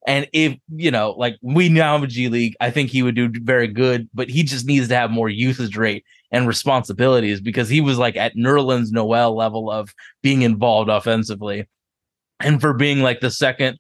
And 0.06 0.28
if 0.32 0.56
you 0.74 0.90
know, 0.90 1.12
like 1.12 1.36
we 1.42 1.68
now 1.68 1.94
have 1.94 2.02
a 2.02 2.06
G 2.06 2.28
League, 2.28 2.56
I 2.60 2.70
think 2.70 2.90
he 2.90 3.02
would 3.02 3.14
do 3.14 3.30
very 3.42 3.68
good, 3.68 4.08
but 4.14 4.30
he 4.30 4.42
just 4.42 4.66
needs 4.66 4.88
to 4.88 4.96
have 4.96 5.10
more 5.10 5.28
usage 5.28 5.76
rate 5.76 6.04
and 6.30 6.46
responsibilities 6.46 7.40
because 7.40 7.68
he 7.68 7.80
was 7.80 7.98
like 7.98 8.16
at 8.16 8.36
Nerlens 8.36 8.90
Noel 8.90 9.34
level 9.34 9.70
of 9.70 9.94
being 10.22 10.42
involved 10.42 10.90
offensively. 10.90 11.68
And 12.40 12.60
for 12.60 12.72
being 12.72 13.00
like 13.00 13.20
the 13.20 13.30
second, 13.30 13.78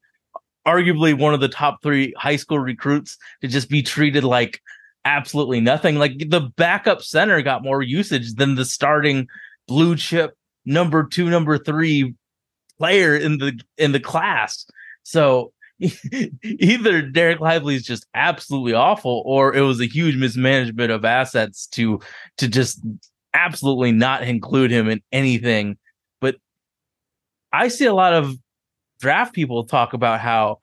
arguably 0.66 1.18
one 1.18 1.34
of 1.34 1.40
the 1.40 1.48
top 1.48 1.82
three 1.82 2.12
high 2.16 2.36
school 2.36 2.58
recruits 2.58 3.16
to 3.40 3.48
just 3.48 3.70
be 3.70 3.82
treated 3.82 4.24
like 4.24 4.60
absolutely 5.04 5.60
nothing. 5.60 5.96
Like 5.96 6.18
the 6.18 6.50
backup 6.56 7.02
center 7.02 7.40
got 7.42 7.62
more 7.62 7.82
usage 7.82 8.34
than 8.34 8.54
the 8.54 8.64
starting 8.64 9.28
blue 9.66 9.96
chip 9.96 10.37
number 10.68 11.04
two, 11.04 11.28
number 11.30 11.58
three 11.58 12.14
player 12.78 13.16
in 13.16 13.38
the 13.38 13.60
in 13.76 13.92
the 13.92 14.00
class. 14.00 14.66
So 15.02 15.52
either 15.80 17.02
Dereck 17.02 17.40
Lively 17.40 17.74
is 17.74 17.84
just 17.84 18.06
absolutely 18.14 18.74
awful, 18.74 19.22
or 19.26 19.54
it 19.54 19.62
was 19.62 19.80
a 19.80 19.86
huge 19.86 20.16
mismanagement 20.16 20.90
of 20.90 21.04
assets 21.04 21.66
to 21.68 22.00
to 22.36 22.48
just 22.48 22.80
absolutely 23.34 23.92
not 23.92 24.22
include 24.22 24.70
him 24.70 24.88
in 24.88 25.02
anything. 25.12 25.76
But 26.20 26.36
I 27.52 27.68
see 27.68 27.86
a 27.86 27.94
lot 27.94 28.12
of 28.12 28.36
draft 29.00 29.34
people 29.34 29.64
talk 29.64 29.92
about 29.92 30.20
how 30.20 30.58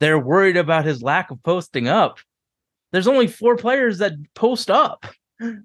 they're 0.00 0.18
worried 0.18 0.56
about 0.56 0.84
his 0.84 1.02
lack 1.02 1.30
of 1.30 1.42
posting 1.42 1.88
up 1.88 2.18
there's 2.92 3.08
only 3.08 3.26
four 3.26 3.56
players 3.56 3.98
that 3.98 4.12
post 4.34 4.70
up. 4.70 5.06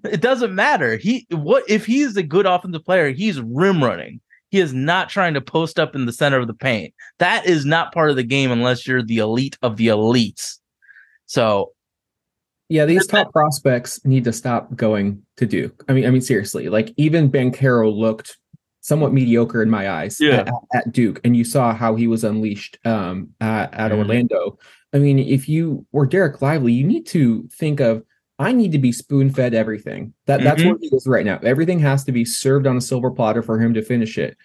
It 0.04 0.20
doesn't 0.20 0.54
matter. 0.54 0.96
He 0.96 1.26
what 1.30 1.64
if 1.68 1.86
he's 1.86 2.16
a 2.16 2.22
good 2.22 2.46
offensive 2.46 2.84
player, 2.84 3.10
he's 3.10 3.40
rim 3.40 3.82
running. 3.82 4.20
He 4.50 4.58
is 4.60 4.72
not 4.72 5.08
trying 5.10 5.34
to 5.34 5.40
post 5.40 5.78
up 5.78 5.94
in 5.94 6.06
the 6.06 6.12
center 6.12 6.38
of 6.38 6.46
the 6.46 6.54
paint. 6.54 6.94
That 7.18 7.46
is 7.46 7.64
not 7.66 7.92
part 7.92 8.10
of 8.10 8.16
the 8.16 8.22
game 8.22 8.50
unless 8.50 8.86
you're 8.86 9.02
the 9.02 9.18
elite 9.18 9.58
of 9.62 9.76
the 9.76 9.88
elites. 9.88 10.56
So 11.26 11.72
Yeah, 12.70 12.84
these 12.86 13.06
top 13.06 13.32
prospects 13.32 14.04
need 14.04 14.24
to 14.24 14.32
stop 14.32 14.74
going 14.74 15.22
to 15.36 15.46
Duke. 15.46 15.84
I 15.88 15.92
mean, 15.92 16.06
I 16.06 16.10
mean, 16.10 16.20
seriously, 16.22 16.68
like 16.68 16.92
even 16.96 17.30
Banchero 17.30 17.94
looked 17.94 18.36
somewhat 18.80 19.12
mediocre 19.12 19.60
in 19.62 19.68
my 19.70 19.90
eyes 19.90 20.18
Yeah. 20.20 20.40
at, 20.40 20.52
at 20.74 20.92
Duke, 20.92 21.20
and 21.24 21.36
you 21.36 21.44
saw 21.44 21.74
how 21.74 21.94
he 21.94 22.06
was 22.06 22.24
unleashed 22.24 22.78
um, 22.86 23.30
at, 23.40 23.72
at 23.74 23.90
Mhm. 23.92 23.98
Orlando. 23.98 24.58
I 24.94 24.98
mean, 24.98 25.18
if 25.18 25.46
you 25.48 25.84
were 25.92 26.06
Dereck 26.06 26.40
Lively, 26.40 26.72
you 26.72 26.84
need 26.86 27.06
to 27.08 27.46
think 27.52 27.80
of 27.80 28.02
I 28.38 28.52
need 28.52 28.72
to 28.72 28.78
be 28.78 28.92
spoon 28.92 29.30
fed 29.30 29.52
everything. 29.54 30.12
That 30.26 30.42
that's 30.42 30.62
Mhm. 30.62 30.66
where 30.66 30.78
he 30.80 30.88
is 30.94 31.06
right 31.06 31.24
now. 31.26 31.38
Everything 31.42 31.80
has 31.80 32.04
to 32.04 32.12
be 32.12 32.24
served 32.24 32.66
on 32.66 32.76
a 32.76 32.80
silver 32.80 33.10
platter 33.10 33.42
for 33.42 33.58
him 33.60 33.74
to 33.74 33.82
finish 33.82 34.16
it. 34.16 34.36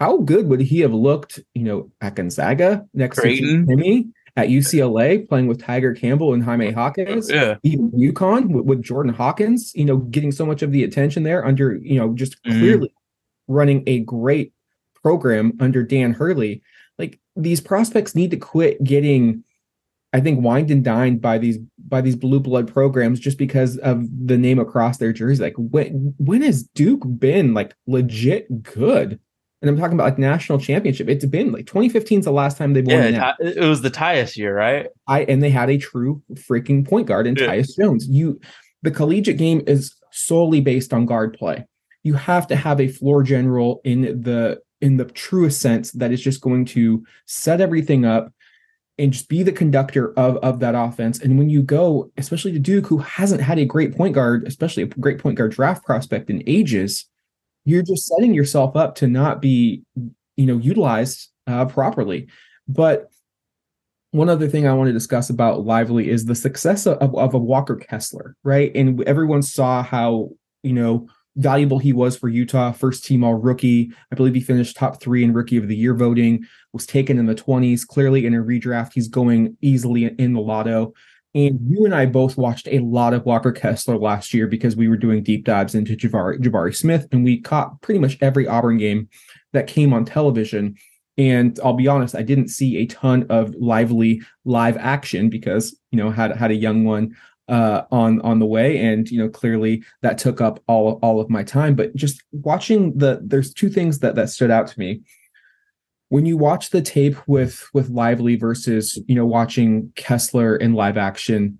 How 0.00 0.18
good 0.18 0.48
would 0.48 0.60
he 0.60 0.80
have 0.80 0.92
looked, 0.92 1.38
you 1.54 1.62
know, 1.62 1.90
at 2.00 2.16
Gonzaga 2.16 2.84
next 2.94 3.20
Creighton. 3.20 3.66
to 3.68 3.72
Timme 3.76 4.10
at 4.34 4.48
UCLA 4.48 5.18
playing 5.28 5.46
with 5.46 5.58
Tyger 5.60 5.96
Campbell 5.96 6.34
and 6.34 6.42
Jaime 6.42 6.72
Hawkins? 6.72 7.30
Yeah. 7.30 7.56
even 7.62 7.92
UConn 7.92 8.48
with, 8.48 8.64
with 8.64 8.82
Jordan 8.82 9.12
Hawkins, 9.14 9.72
you 9.76 9.84
know, 9.84 9.98
getting 9.98 10.32
so 10.32 10.44
much 10.44 10.62
of 10.62 10.72
the 10.72 10.82
attention 10.82 11.22
there 11.22 11.44
under, 11.46 11.76
you 11.76 11.96
know, 11.98 12.14
just 12.14 12.42
Mhm. 12.42 12.58
clearly 12.58 12.92
running 13.46 13.84
a 13.86 14.00
great 14.00 14.52
program 15.02 15.52
under 15.60 15.84
Dan 15.84 16.12
Hurley. 16.14 16.62
Like 16.98 17.20
these 17.36 17.60
prospects 17.60 18.16
need 18.16 18.32
to 18.32 18.36
quit 18.36 18.82
getting, 18.82 19.44
I 20.12 20.20
think, 20.20 20.42
wined 20.42 20.70
and 20.70 20.84
dined 20.84 21.20
by 21.20 21.38
these 21.38 21.58
by 21.88 22.00
these 22.00 22.16
blue 22.16 22.40
blood 22.40 22.72
programs 22.72 23.18
just 23.18 23.38
because 23.38 23.78
of 23.78 24.06
the 24.26 24.36
name 24.36 24.58
across 24.58 24.98
their 24.98 25.12
jersey. 25.12 25.42
Like 25.42 25.54
when 25.56 26.14
when 26.18 26.42
has 26.42 26.62
Duke 26.62 27.02
been 27.18 27.54
like 27.54 27.74
legit 27.86 28.62
good? 28.62 29.18
And 29.60 29.70
I'm 29.70 29.76
talking 29.76 29.94
about 29.94 30.04
like 30.04 30.18
national 30.18 30.58
championship. 30.58 31.08
It's 31.08 31.24
been 31.24 31.52
like 31.52 31.66
2015 31.66 32.18
is 32.18 32.24
the 32.24 32.32
last 32.32 32.58
time 32.58 32.72
they've 32.72 32.84
won. 32.84 33.12
Yeah, 33.12 33.34
it, 33.38 33.58
it 33.58 33.64
was 33.66 33.80
the 33.80 33.92
Tyus 33.92 34.36
year, 34.36 34.56
right? 34.56 34.88
I 35.06 35.22
and 35.24 35.42
they 35.42 35.50
had 35.50 35.70
a 35.70 35.78
true 35.78 36.22
freaking 36.34 36.86
point 36.86 37.06
guard 37.06 37.26
in 37.26 37.36
Yeah. 37.36 37.46
Tyus 37.46 37.76
Jones. 37.78 38.06
You 38.08 38.40
the 38.82 38.90
collegiate 38.90 39.38
game 39.38 39.62
is 39.66 39.94
solely 40.10 40.60
based 40.60 40.92
on 40.92 41.06
guard 41.06 41.36
play. 41.38 41.64
You 42.02 42.14
have 42.14 42.46
to 42.48 42.56
have 42.56 42.80
a 42.80 42.88
floor 42.88 43.22
general 43.22 43.80
in 43.84 44.22
the 44.22 44.60
in 44.80 44.96
the 44.96 45.04
truest 45.04 45.60
sense 45.60 45.92
that 45.92 46.10
is 46.10 46.20
just 46.20 46.40
going 46.40 46.64
to 46.66 47.04
set 47.26 47.60
everything 47.60 48.04
up 48.04 48.32
and 49.02 49.12
just 49.12 49.28
be 49.28 49.42
the 49.42 49.52
conductor 49.52 50.16
of 50.16 50.36
of 50.38 50.60
that 50.60 50.76
offense. 50.76 51.18
And 51.18 51.36
when 51.36 51.50
you 51.50 51.62
go, 51.62 52.10
especially 52.16 52.52
to 52.52 52.60
Duke, 52.60 52.86
who 52.86 52.98
hasn't 52.98 53.42
had 53.42 53.58
a 53.58 53.64
great 53.64 53.96
point 53.96 54.14
guard, 54.14 54.46
especially 54.46 54.84
a 54.84 54.86
great 54.86 55.18
point 55.18 55.36
guard 55.36 55.50
draft 55.50 55.84
prospect 55.84 56.30
in 56.30 56.42
ages, 56.46 57.06
you're 57.64 57.82
just 57.82 58.06
setting 58.06 58.32
yourself 58.32 58.76
up 58.76 58.94
to 58.96 59.08
not 59.08 59.42
be, 59.42 59.82
you 60.36 60.46
know, 60.46 60.56
utilized 60.56 61.30
uh, 61.48 61.64
properly. 61.64 62.28
But 62.68 63.10
one 64.12 64.28
other 64.28 64.46
thing 64.46 64.68
I 64.68 64.74
want 64.74 64.86
to 64.86 64.92
discuss 64.92 65.30
about 65.30 65.66
Lively 65.66 66.08
is 66.08 66.26
the 66.26 66.36
success 66.36 66.86
of, 66.86 67.14
of 67.16 67.34
a 67.34 67.38
Walker 67.38 67.74
Kessler, 67.74 68.36
right? 68.44 68.70
And 68.76 69.02
everyone 69.04 69.42
saw 69.42 69.82
how, 69.82 70.30
you 70.62 70.74
know, 70.74 71.08
valuable 71.36 71.78
he 71.78 71.92
was 71.92 72.16
for 72.16 72.28
Utah, 72.28 72.72
first 72.72 73.04
team 73.04 73.24
all 73.24 73.34
rookie. 73.34 73.92
I 74.10 74.14
believe 74.14 74.34
he 74.34 74.40
finished 74.40 74.76
top 74.76 75.00
three 75.00 75.24
in 75.24 75.32
rookie 75.32 75.56
of 75.56 75.68
the 75.68 75.76
year 75.76 75.94
voting, 75.94 76.44
was 76.72 76.86
taken 76.86 77.18
in 77.18 77.26
the 77.26 77.34
20s. 77.34 77.86
Clearly, 77.86 78.26
in 78.26 78.34
a 78.34 78.42
redraft, 78.42 78.92
he's 78.94 79.08
going 79.08 79.56
easily 79.60 80.04
in 80.04 80.32
the 80.32 80.40
lotto. 80.40 80.92
And 81.34 81.58
you 81.66 81.86
and 81.86 81.94
I 81.94 82.04
both 82.04 82.36
watched 82.36 82.68
a 82.70 82.80
lot 82.80 83.14
of 83.14 83.24
Walker 83.24 83.52
Kessler 83.52 83.96
last 83.96 84.34
year 84.34 84.46
because 84.46 84.76
we 84.76 84.88
were 84.88 84.98
doing 84.98 85.22
deep 85.22 85.46
dives 85.46 85.74
into 85.74 85.96
Jabari, 85.96 86.38
Jabari 86.38 86.76
Smith, 86.76 87.08
and 87.10 87.24
we 87.24 87.40
caught 87.40 87.80
pretty 87.80 87.98
much 87.98 88.18
every 88.20 88.46
Auburn 88.46 88.76
game 88.76 89.08
that 89.52 89.66
came 89.66 89.94
on 89.94 90.04
television. 90.04 90.76
And 91.16 91.58
I'll 91.64 91.72
be 91.72 91.88
honest, 91.88 92.14
I 92.14 92.22
didn't 92.22 92.48
see 92.48 92.76
a 92.78 92.86
ton 92.86 93.26
of 93.30 93.54
lively 93.54 94.20
live 94.44 94.76
action 94.76 95.30
because 95.30 95.78
you 95.90 95.98
know 95.98 96.10
had 96.10 96.36
had 96.36 96.50
a 96.50 96.54
young 96.54 96.84
one 96.84 97.14
uh, 97.48 97.82
on 97.90 98.20
on 98.22 98.38
the 98.38 98.46
way, 98.46 98.78
and 98.78 99.10
you 99.10 99.18
know 99.18 99.28
clearly 99.28 99.84
that 100.02 100.18
took 100.18 100.40
up 100.40 100.62
all 100.66 100.98
all 101.02 101.20
of 101.20 101.30
my 101.30 101.42
time. 101.42 101.74
But 101.74 101.94
just 101.94 102.22
watching 102.32 102.96
the 102.96 103.20
there's 103.22 103.52
two 103.52 103.68
things 103.68 103.98
that 104.00 104.14
that 104.14 104.30
stood 104.30 104.50
out 104.50 104.66
to 104.68 104.78
me 104.78 105.02
when 106.08 106.26
you 106.26 106.36
watch 106.36 106.70
the 106.70 106.82
tape 106.82 107.16
with 107.26 107.66
with 107.74 107.88
Lively 107.90 108.36
versus 108.36 108.98
you 109.06 109.14
know 109.14 109.26
watching 109.26 109.92
Kessler 109.96 110.56
in 110.56 110.74
live 110.74 110.96
action. 110.96 111.58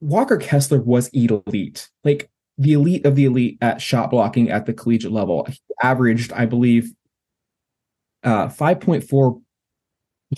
Walker 0.00 0.36
Kessler 0.36 0.80
was 0.80 1.08
elite, 1.08 1.88
like 2.04 2.30
the 2.56 2.74
elite 2.74 3.04
of 3.04 3.16
the 3.16 3.24
elite 3.24 3.58
at 3.60 3.82
shot 3.82 4.10
blocking 4.10 4.50
at 4.50 4.66
the 4.66 4.72
collegiate 4.72 5.10
level. 5.10 5.44
He 5.48 5.58
averaged, 5.82 6.32
I 6.32 6.46
believe, 6.46 6.92
uh 8.22 8.46
5.4 8.48 9.42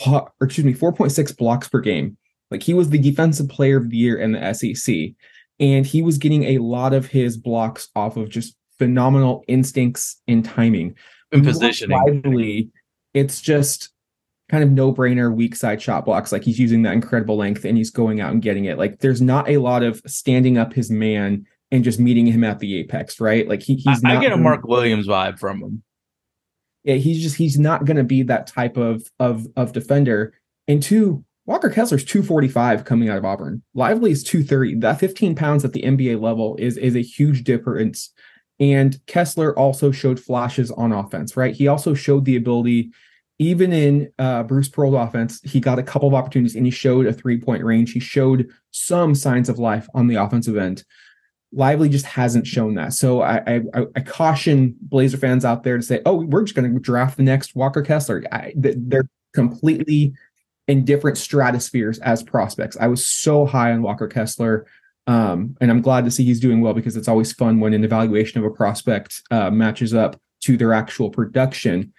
or 0.07 0.33
excuse 0.41 0.65
me 0.65 0.73
4.6 0.73 1.37
blocks 1.37 1.69
per 1.69 1.81
game 1.81 2.17
like 2.51 2.63
he 2.63 2.75
was 2.75 2.91
the 2.91 2.99
defensive 2.99 3.49
player 3.49 3.77
of 3.77 3.91
the 3.91 3.97
year 3.97 4.19
in 4.19 4.33
the 4.33 4.53
sec 4.53 5.15
and 5.59 5.87
he 5.87 6.03
was 6.03 6.19
getting 6.19 6.45
a 6.45 6.59
lot 6.59 6.93
of 6.93 7.07
his 7.07 7.37
blocks 7.37 7.89
off 7.95 8.17
of 8.17 8.29
just 8.29 8.57
phenomenal 8.79 9.45
instincts 9.47 10.21
and 10.27 10.45
timing 10.45 10.95
And 11.33 11.45
positioning. 11.45 11.99
Lively, 11.99 12.71
it's 13.13 13.41
just 13.41 13.91
kind 14.49 14.65
of 14.65 14.71
no 14.71 14.93
brainer 14.93 15.33
weak 15.33 15.55
side 15.55 15.81
shot 15.81 16.05
blocks 16.05 16.33
like 16.33 16.43
he's 16.43 16.59
using 16.59 16.83
that 16.83 16.93
incredible 16.93 17.37
length 17.37 17.65
and 17.65 17.77
he's 17.77 17.91
going 17.91 18.21
out 18.21 18.33
and 18.33 18.43
getting 18.43 18.65
it 18.65 18.79
like 18.79 18.99
there's 18.99 19.23
not 19.23 19.49
a 19.49 19.59
lot 19.59 19.85
of 19.85 20.03
standing 20.07 20.59
up 20.59 20.73
his 20.73 20.91
man 20.91 21.47
and 21.71 21.85
just 21.85 22.01
meeting 22.01 22.27
him 22.27 22.43
at 22.43 22.59
the 22.59 22.79
apex 22.79 23.21
right 23.21 23.47
like 23.47 23.63
he, 23.63 23.77
he's 23.77 24.03
I, 24.05 24.17
I 24.17 24.21
get 24.21 24.33
a 24.33 24.37
Mark 24.37 24.65
Williams 24.65 25.07
vibe 25.07 25.39
from 25.39 25.63
him. 25.63 25.83
yeah, 26.83 26.97
he's 26.97 27.23
just 27.23 27.37
he's 27.37 27.59
not 27.59 27.85
going 27.85 27.97
to 27.97 28.05
be 28.05 28.23
that 28.25 28.47
type 28.47 28.77
of 28.77 29.09
of 29.19 29.47
of 29.57 29.73
defender. 29.73 30.35
And 30.67 30.83
two, 30.83 31.25
Walker 31.51 31.69
Kessler's 31.69 32.05
245 32.05 32.85
coming 32.85 33.09
out 33.09 33.19
of 33.19 33.25
Auburn. 33.25 33.61
Lively 33.75 34.13
is 34.13 34.23
230. 34.23 34.77
That 34.77 35.01
15 35.01 35.35
pounds 35.35 35.65
at 35.65 35.73
the 35.73 35.83
NBA 35.83 36.23
level 36.23 36.55
is 36.61 36.77
is 36.77 36.95
a 36.95 37.03
huge 37.03 37.43
difference. 37.43 38.11
And 38.61 39.05
Kessler 39.09 39.59
also 39.59 39.91
showed 39.91 40.21
flashes 40.21 40.71
on 40.71 40.93
offense, 40.93 41.37
right? 41.37 41.53
He 41.53 41.67
also 41.67 41.93
showed 41.93 42.25
the 42.25 42.37
ability, 42.37 42.93
even 43.41 43.73
in 43.73 44.13
uh, 44.17 44.45
Bruce 44.45 44.69
Pearl's 44.69 44.95
offense, 44.95 45.41
he 45.43 45.59
got 45.59 45.81
a 45.81 45.83
couple 45.83 46.07
of 46.07 46.15
opportunities 46.15 46.55
and 46.55 46.67
he 46.67 46.71
showed 46.71 47.07
a 47.07 47.13
three 47.13 47.41
point 47.41 47.65
range. 47.65 47.91
He 47.91 47.99
showed 47.99 48.49
some 48.71 49.17
signs 49.17 49.49
of 49.49 49.59
life 49.59 49.89
on 49.93 50.07
the 50.07 50.23
offensive 50.23 50.57
end. 50.57 50.85
Lively 51.53 51.89
just 51.89 52.07
hasn't 52.07 52.47
shown 52.47 52.77
that. 52.77 52.93
So 52.93 53.23
I, 53.23 53.43
I 53.75 53.87
I 53.97 54.01
caution 54.03 54.77
Blazer 54.81 55.17
fans 55.17 55.45
out 55.45 55.65
there 55.65 55.79
to 55.79 55.83
say, 55.83 56.01
"Oh, 56.07 56.25
we're 56.25 56.45
just 56.45 56.55
going 56.55 56.73
to 56.73 56.79
draft 56.79 57.17
the 57.17 57.25
next 57.25 57.57
Walker 57.57 57.83
Kessler." 57.83 58.23
I, 58.31 58.53
they're 58.55 59.09
completely 59.35 60.15
in 60.71 60.85
different 60.85 61.19
stratospheres 61.19 61.99
as 62.01 62.23
prospects. 62.23 62.77
I 62.81 62.87
was 62.87 63.05
so 63.05 63.45
high 63.45 63.73
on 63.73 63.83
Walker 63.83 64.07
Kessler, 64.07 64.67
um, 65.07 65.57
and 65.61 65.71
I'm 65.71 65.81
glad 65.83 66.05
to 66.05 66.11
see 66.11 66.25
he's 66.25 66.41
doing 66.41 66.61
well 66.61 66.75
because 66.75 66.97
it's 66.97 67.09
always 67.09 67.33
fun 67.33 67.59
when 67.61 67.75
an 67.75 67.83
evaluation 67.85 68.39
of 68.39 68.45
a 68.47 68.55
prospect 68.55 69.23
uh, 69.31 69.51
matches 69.51 69.93
up 69.95 70.21
to 70.43 70.57
their 70.57 70.73
actual 70.73 71.11
production. 71.11 71.93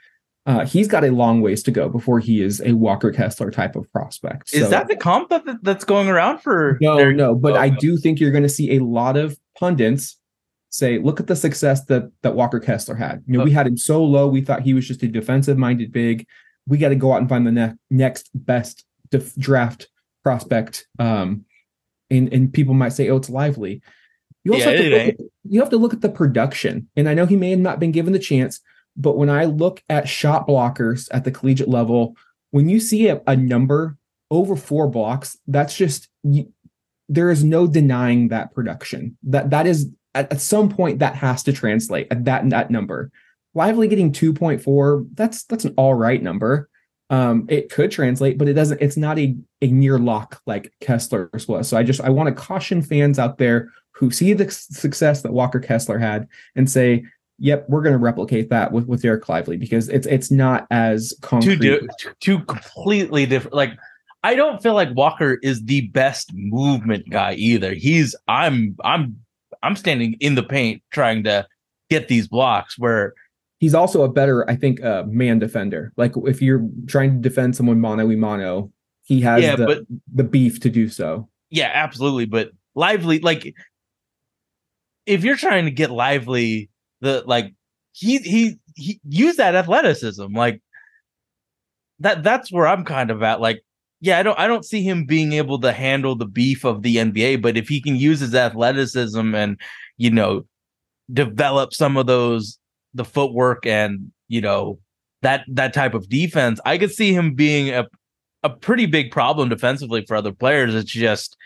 Uh, 0.46 0.66
he's 0.66 0.88
got 0.88 1.04
a 1.04 1.12
long 1.12 1.42
ways 1.42 1.62
to 1.64 1.72
go 1.72 1.88
before 1.90 2.20
he 2.20 2.42
is 2.42 2.62
a 2.66 2.72
Walker 2.74 3.12
Kessler 3.12 3.52
type 3.52 3.76
of 3.76 3.92
prospect. 3.92 4.54
Is 4.54 4.64
So- 4.64 4.70
that 4.70 4.88
the 4.88 4.96
comp 4.96 5.30
that, 5.30 5.44
that's 5.62 5.84
going 5.84 6.08
around 6.08 6.40
for? 6.40 6.78
no, 6.82 6.96
their- 6.98 7.14
no, 7.14 7.36
but 7.36 7.54
Oh, 7.54 7.58
I 7.58 7.70
do 7.70 7.98
think 7.98 8.20
you're 8.20 8.32
going 8.32 8.42
to 8.44 8.50
see 8.50 8.76
a 8.76 8.80
lot 8.80 9.18
of 9.18 9.38
pundits 9.60 10.18
say, 10.70 10.98
"Look 10.98 11.20
at 11.20 11.28
the 11.28 11.36
success 11.36 11.84
that 11.86 12.10
that 12.24 12.34
Walker 12.34 12.60
Kessler 12.60 12.96
had. 12.96 13.22
You 13.28 13.38
know, 13.38 13.44
we 13.44 13.52
had 13.52 13.68
him 13.68 13.76
so 13.78 14.02
low, 14.04 14.28
we 14.28 14.40
thought 14.42 14.62
he 14.62 14.74
was 14.74 14.88
just 14.88 15.04
a 15.04 15.08
defensive-minded 15.08 15.92
big. 15.92 16.26
We 16.68 16.78
got 16.78 16.90
to 16.90 16.96
go 16.96 17.14
out 17.14 17.22
and 17.22 17.30
find 17.30 17.46
the 17.46 17.52
ne- 17.52 17.74
next 17.90 18.30
best 18.34 18.86
def- 19.10 19.36
draft 19.36 19.88
prospect." 20.24 20.88
Um, 21.00 21.46
and 22.10 22.32
and 22.34 22.54
people 22.54 22.74
might 22.74 22.94
say, 22.94 23.10
"Oh, 23.10 23.18
it's 23.18 23.30
lively." 23.30 23.82
You 24.44 24.54
also 24.54 24.72
Yeah, 24.72 24.76
have 24.76 24.86
to 24.86 24.90
look 24.90 25.08
at, 25.08 25.26
you 25.44 25.60
have 25.60 25.70
to 25.70 25.78
look 25.78 25.94
at 25.94 26.02
the 26.02 26.10
production, 26.10 26.88
and 26.96 27.08
I 27.08 27.14
know 27.14 27.26
he 27.26 27.36
may 27.36 27.52
have 27.52 27.60
not 27.60 27.80
been 27.80 27.92
given 27.92 28.14
the 28.14 28.20
chance, 28.20 28.60
but 28.98 29.18
when 29.18 29.30
I 29.30 29.46
look 29.46 29.84
at 29.90 30.10
shot 30.10 30.48
blockers 30.48 31.08
at 31.12 31.24
the 31.24 31.32
collegiate 31.32 31.70
level, 31.70 32.16
when 32.52 32.68
you 32.68 32.80
see 32.80 33.08
a, 33.08 33.22
a 33.28 33.36
number 33.36 33.98
over 34.30 34.56
four 34.56 34.88
blocks, 34.88 35.38
that's 35.48 35.76
just 35.76 36.10
you, 36.24 36.52
there 37.10 37.30
is 37.30 37.44
no 37.44 37.68
denying 37.68 38.30
that 38.30 38.54
production. 38.54 39.18
That 39.24 39.50
that 39.52 39.68
is 39.68 39.90
at, 40.16 40.32
at 40.32 40.42
some 40.42 40.70
point 40.70 41.00
that 41.00 41.16
has 41.16 41.44
to 41.44 41.54
translate 41.54 42.08
at 42.12 42.26
that 42.26 42.50
that 42.50 42.72
number. 42.72 43.12
Lively 43.54 43.88
getting 43.88 44.12
2.4, 44.12 45.08
that's 45.14 45.44
that's 45.44 45.66
an 45.66 45.74
all 45.78 45.94
right 45.94 46.22
number. 46.22 46.70
Um, 47.10 47.46
it 47.50 47.70
could 47.70 47.92
translate, 47.92 48.38
but 48.38 48.48
it 48.48 48.54
doesn't, 48.54 48.82
it's 48.82 48.96
not 48.96 49.20
a, 49.20 49.36
a 49.62 49.68
near 49.68 50.00
lock 50.00 50.42
like 50.46 50.72
Kessler's 50.80 51.46
was. 51.46 51.68
So 51.68 51.76
I 51.76 51.84
just 51.84 52.00
I 52.00 52.10
want 52.10 52.30
to 52.30 52.36
caution 52.36 52.82
fans 52.82 53.20
out 53.20 53.38
there 53.38 53.70
who 53.92 54.12
see 54.12 54.32
the 54.34 54.50
success 54.50 55.22
that 55.22 55.34
Walker 55.34 55.60
Kessler 55.60 56.00
had 56.00 56.28
and 56.56 56.70
say, 56.70 57.04
yep, 57.38 57.66
we're 57.68 57.82
going 57.82 57.92
to 57.92 58.00
replicate 58.00 58.50
that 58.50 58.72
with 58.72 58.88
with 58.88 59.04
Dereck 59.04 59.28
Lively 59.28 59.58
because 59.58 59.90
it's 59.90 60.08
it's 60.08 60.32
not 60.32 60.68
as 60.72 61.10
two 61.22 61.28
concrete. 61.28 61.60
di- 61.60 61.88
two 62.22 62.40
completely 62.46 63.26
different. 63.26 63.56
Like 63.56 63.78
I 64.24 64.36
don't 64.36 64.62
feel 64.64 64.76
like 64.76 64.96
Walker 64.96 65.38
is 65.42 65.64
the 65.66 65.88
best 65.90 66.32
movement 66.34 67.10
guy 67.10 67.34
either. 67.34 67.74
He's 67.74 68.16
I'm 68.28 68.78
I'm 68.84 69.18
I'm 69.64 69.76
standing 69.76 70.16
in 70.20 70.36
the 70.36 70.44
paint 70.44 70.82
trying 70.92 71.24
to 71.26 71.46
get 71.90 72.08
these 72.08 72.28
blocks 72.28 72.80
where 72.80 73.14
He's 73.62 73.76
also 73.76 74.02
a 74.02 74.10
better, 74.10 74.50
I 74.50 74.56
think, 74.56 74.84
uh, 74.84 75.04
man 75.06 75.38
defender. 75.38 75.94
Like 75.96 76.14
if 76.26 76.42
you're 76.42 76.68
trying 76.88 77.22
to 77.22 77.30
defend 77.30 77.56
someone 77.56 77.80
mano 77.80 78.10
a 78.10 78.16
mano, 78.16 78.74
he 79.04 79.22
has 79.22 79.44
yeah, 79.44 79.56
the, 79.56 79.66
but 79.68 79.80
the 80.14 80.24
beef 80.24 80.60
to 80.62 80.70
do 80.70 80.90
so. 80.90 81.30
Yeah, 81.52 81.70
absolutely. 81.72 82.26
But 82.26 82.50
lively, 82.74 83.20
like 83.20 83.54
if 85.06 85.24
you're 85.24 85.36
trying 85.36 85.66
to 85.66 85.72
get 85.72 85.92
lively, 85.92 86.72
the 87.02 87.24
like 87.28 87.54
he 87.92 88.18
he 88.18 88.58
he 88.76 89.00
use 89.08 89.36
that 89.36 89.54
athleticism. 89.54 90.36
Like 90.36 90.60
that 92.00 92.24
that's 92.24 92.52
where 92.52 92.66
I'm 92.66 92.84
kind 92.84 93.12
of 93.12 93.22
at. 93.22 93.42
Like, 93.42 93.62
yeah, 94.00 94.18
I 94.18 94.24
don't 94.24 94.40
I 94.40 94.48
don't 94.48 94.66
see 94.66 94.82
him 94.82 95.06
being 95.06 95.34
able 95.34 95.60
to 95.62 95.72
handle 95.72 96.16
the 96.16 96.26
beef 96.26 96.64
of 96.64 96.82
the 96.82 96.96
NBA, 96.96 97.44
but 97.44 97.58
if 97.58 97.68
he 97.68 97.80
can 97.80 97.96
use 97.96 98.22
his 98.22 98.34
athleticism 98.34 99.36
and 99.36 99.62
you 99.98 100.10
know 100.10 100.48
develop 101.14 101.74
some 101.74 101.96
of 101.98 102.08
those 102.08 102.58
the 102.94 103.06
footwork 103.06 103.66
and 103.66 104.12
you 104.28 104.42
know 104.42 104.80
that 105.22 105.46
that 105.48 105.74
type 105.74 105.94
of 105.94 106.10
defense, 106.10 106.60
I 106.66 106.78
could 106.78 106.92
see 106.92 107.14
him 107.14 107.34
being 107.34 107.70
a 107.70 107.88
a 108.44 108.50
pretty 108.50 108.88
big 108.88 109.12
problem 109.12 109.50
defensively 109.50 110.04
for 110.08 110.16
other 110.16 110.32
players. 110.32 110.74
It's 110.76 110.92
just 110.92 111.38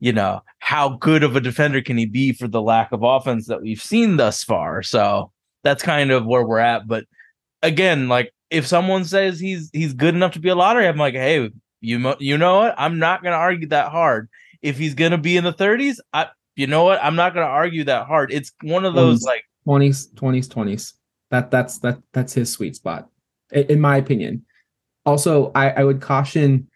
you 0.00 0.12
know 0.12 0.40
how 0.58 0.90
good 0.90 1.22
of 1.22 1.36
a 1.36 1.40
defender 1.40 1.80
can 1.80 1.96
he 1.96 2.06
be 2.06 2.32
for 2.32 2.48
the 2.48 2.62
lack 2.62 2.92
of 2.92 3.02
offense 3.02 3.46
that 3.46 3.62
we've 3.62 3.82
seen 3.82 4.16
thus 4.16 4.42
far. 4.42 4.82
So 4.82 5.30
that's 5.64 5.82
kind 5.82 6.10
of 6.10 6.26
where 6.26 6.44
we're 6.44 6.58
at. 6.58 6.86
But 6.86 7.04
again, 7.62 8.08
like 8.08 8.32
if 8.50 8.66
someone 8.66 9.04
says 9.04 9.40
he's 9.40 9.70
he's 9.72 9.94
good 9.94 10.14
enough 10.14 10.32
to 10.32 10.40
be 10.40 10.48
a 10.48 10.54
lottery, 10.54 10.86
I'm 10.86 10.98
like, 10.98 11.14
hey, 11.14 11.50
you 11.80 12.14
you 12.18 12.38
know 12.38 12.58
what? 12.58 12.74
I'm 12.78 12.98
not 12.98 13.22
gonna 13.22 13.36
argue 13.36 13.68
that 13.68 13.90
hard. 13.90 14.28
If 14.60 14.78
he's 14.78 14.94
gonna 14.94 15.18
be 15.18 15.36
in 15.36 15.44
the 15.44 15.52
30s, 15.52 15.96
I 16.12 16.28
you 16.54 16.66
know 16.66 16.84
what? 16.84 17.02
I'm 17.02 17.16
not 17.16 17.34
gonna 17.34 17.46
argue 17.46 17.84
that 17.84 18.06
hard. 18.06 18.32
It's 18.32 18.52
one 18.62 18.84
of 18.84 18.94
mm-hmm. 18.94 19.04
those 19.04 19.24
20s, 19.24 19.26
like 19.26 19.44
20s, 19.66 20.12
20s, 20.14 20.48
20s. 20.48 20.92
That 21.30 21.50
that's 21.50 21.78
that 21.78 21.98
that's 22.12 22.34
his 22.34 22.50
sweet 22.50 22.76
spot, 22.76 23.08
in 23.50 23.80
my 23.80 23.96
opinion. 23.96 24.44
Also, 25.06 25.50
I, 25.54 25.70
I 25.70 25.84
would 25.84 26.00
caution 26.00 26.68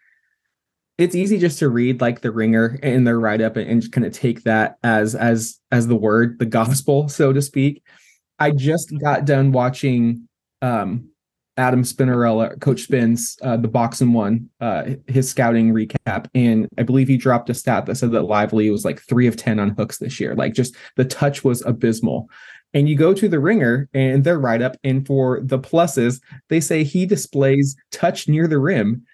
it's 0.97 1.15
easy 1.15 1.37
just 1.37 1.59
to 1.59 1.69
read 1.69 2.01
like 2.01 2.21
the 2.21 2.31
ringer 2.31 2.79
in 2.81 3.03
their 3.03 3.19
write 3.19 3.41
up 3.41 3.55
and, 3.55 3.69
and 3.69 3.81
just 3.81 3.93
kind 3.93 4.05
of 4.05 4.13
take 4.13 4.43
that 4.43 4.77
as 4.83 5.15
as 5.15 5.59
as 5.71 5.87
the 5.87 5.95
word, 5.95 6.39
the 6.39 6.45
gospel, 6.45 7.07
so 7.07 7.31
to 7.31 7.41
speak. 7.41 7.83
I 8.39 8.51
just 8.51 8.93
got 8.99 9.25
done 9.25 9.51
watching 9.51 10.27
um 10.61 11.09
Adam 11.57 11.81
Spinarella, 11.81 12.59
Coach 12.61 12.81
Spins, 12.81 13.35
uh, 13.41 13.57
the 13.57 13.67
Box 13.67 13.99
and 13.99 14.13
One, 14.13 14.47
uh, 14.61 14.91
his 15.07 15.27
scouting 15.27 15.73
recap, 15.73 16.27
and 16.35 16.67
I 16.77 16.83
believe 16.83 17.07
he 17.07 17.17
dropped 17.17 17.49
a 17.49 17.55
stat 17.55 17.87
that 17.87 17.95
said 17.95 18.11
that 18.11 18.23
Lively 18.23 18.69
was 18.69 18.85
like 18.85 19.01
three 19.01 19.25
of 19.27 19.35
ten 19.35 19.59
on 19.59 19.69
hooks 19.69 19.97
this 19.97 20.19
year. 20.19 20.35
Like 20.35 20.53
just 20.53 20.75
the 20.95 21.05
touch 21.05 21.43
was 21.43 21.65
abysmal. 21.65 22.29
And 22.73 22.87
you 22.89 22.95
go 22.95 23.13
to 23.13 23.29
the 23.29 23.39
ringer 23.39 23.89
and 23.93 24.23
their 24.23 24.39
write 24.39 24.61
up, 24.61 24.75
and 24.83 25.05
for 25.07 25.39
the 25.41 25.59
pluses, 25.59 26.21
they 26.49 26.59
say 26.59 26.83
he 26.83 27.05
displays 27.05 27.75
touch 27.91 28.27
near 28.27 28.47
the 28.47 28.59
rim. 28.59 29.05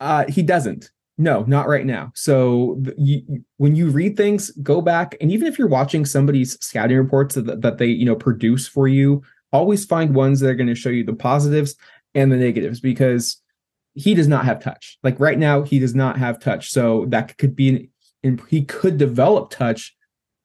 Uh, 0.00 0.24
he 0.28 0.42
doesn't. 0.42 0.90
No, 1.18 1.44
not 1.46 1.68
right 1.68 1.84
now. 1.84 2.10
So 2.14 2.82
you, 2.96 3.44
when 3.58 3.76
you 3.76 3.90
read 3.90 4.16
things, 4.16 4.50
go 4.62 4.80
back, 4.80 5.14
and 5.20 5.30
even 5.30 5.46
if 5.46 5.58
you're 5.58 5.68
watching 5.68 6.06
somebody's 6.06 6.58
scouting 6.64 6.96
reports 6.96 7.34
that, 7.34 7.60
that 7.60 7.76
they 7.76 7.86
you 7.86 8.06
know 8.06 8.16
produce 8.16 8.66
for 8.66 8.88
you 8.88 9.22
always 9.52 9.84
find 9.84 10.14
ones 10.14 10.40
that 10.40 10.48
are 10.48 10.54
going 10.54 10.66
to 10.68 10.74
show 10.74 10.90
you 10.90 11.04
the 11.04 11.12
positives 11.12 11.76
and 12.14 12.30
the 12.30 12.36
negatives 12.36 12.80
because 12.80 13.40
he 13.94 14.14
does 14.14 14.28
not 14.28 14.44
have 14.44 14.62
touch. 14.62 14.98
Like 15.02 15.18
right 15.18 15.38
now, 15.38 15.62
he 15.62 15.78
does 15.78 15.94
not 15.94 16.18
have 16.18 16.40
touch. 16.40 16.70
So 16.70 17.06
that 17.08 17.36
could 17.38 17.56
be 17.56 17.90
an, 18.22 18.40
he 18.48 18.64
could 18.64 18.98
develop 18.98 19.50
touch. 19.50 19.94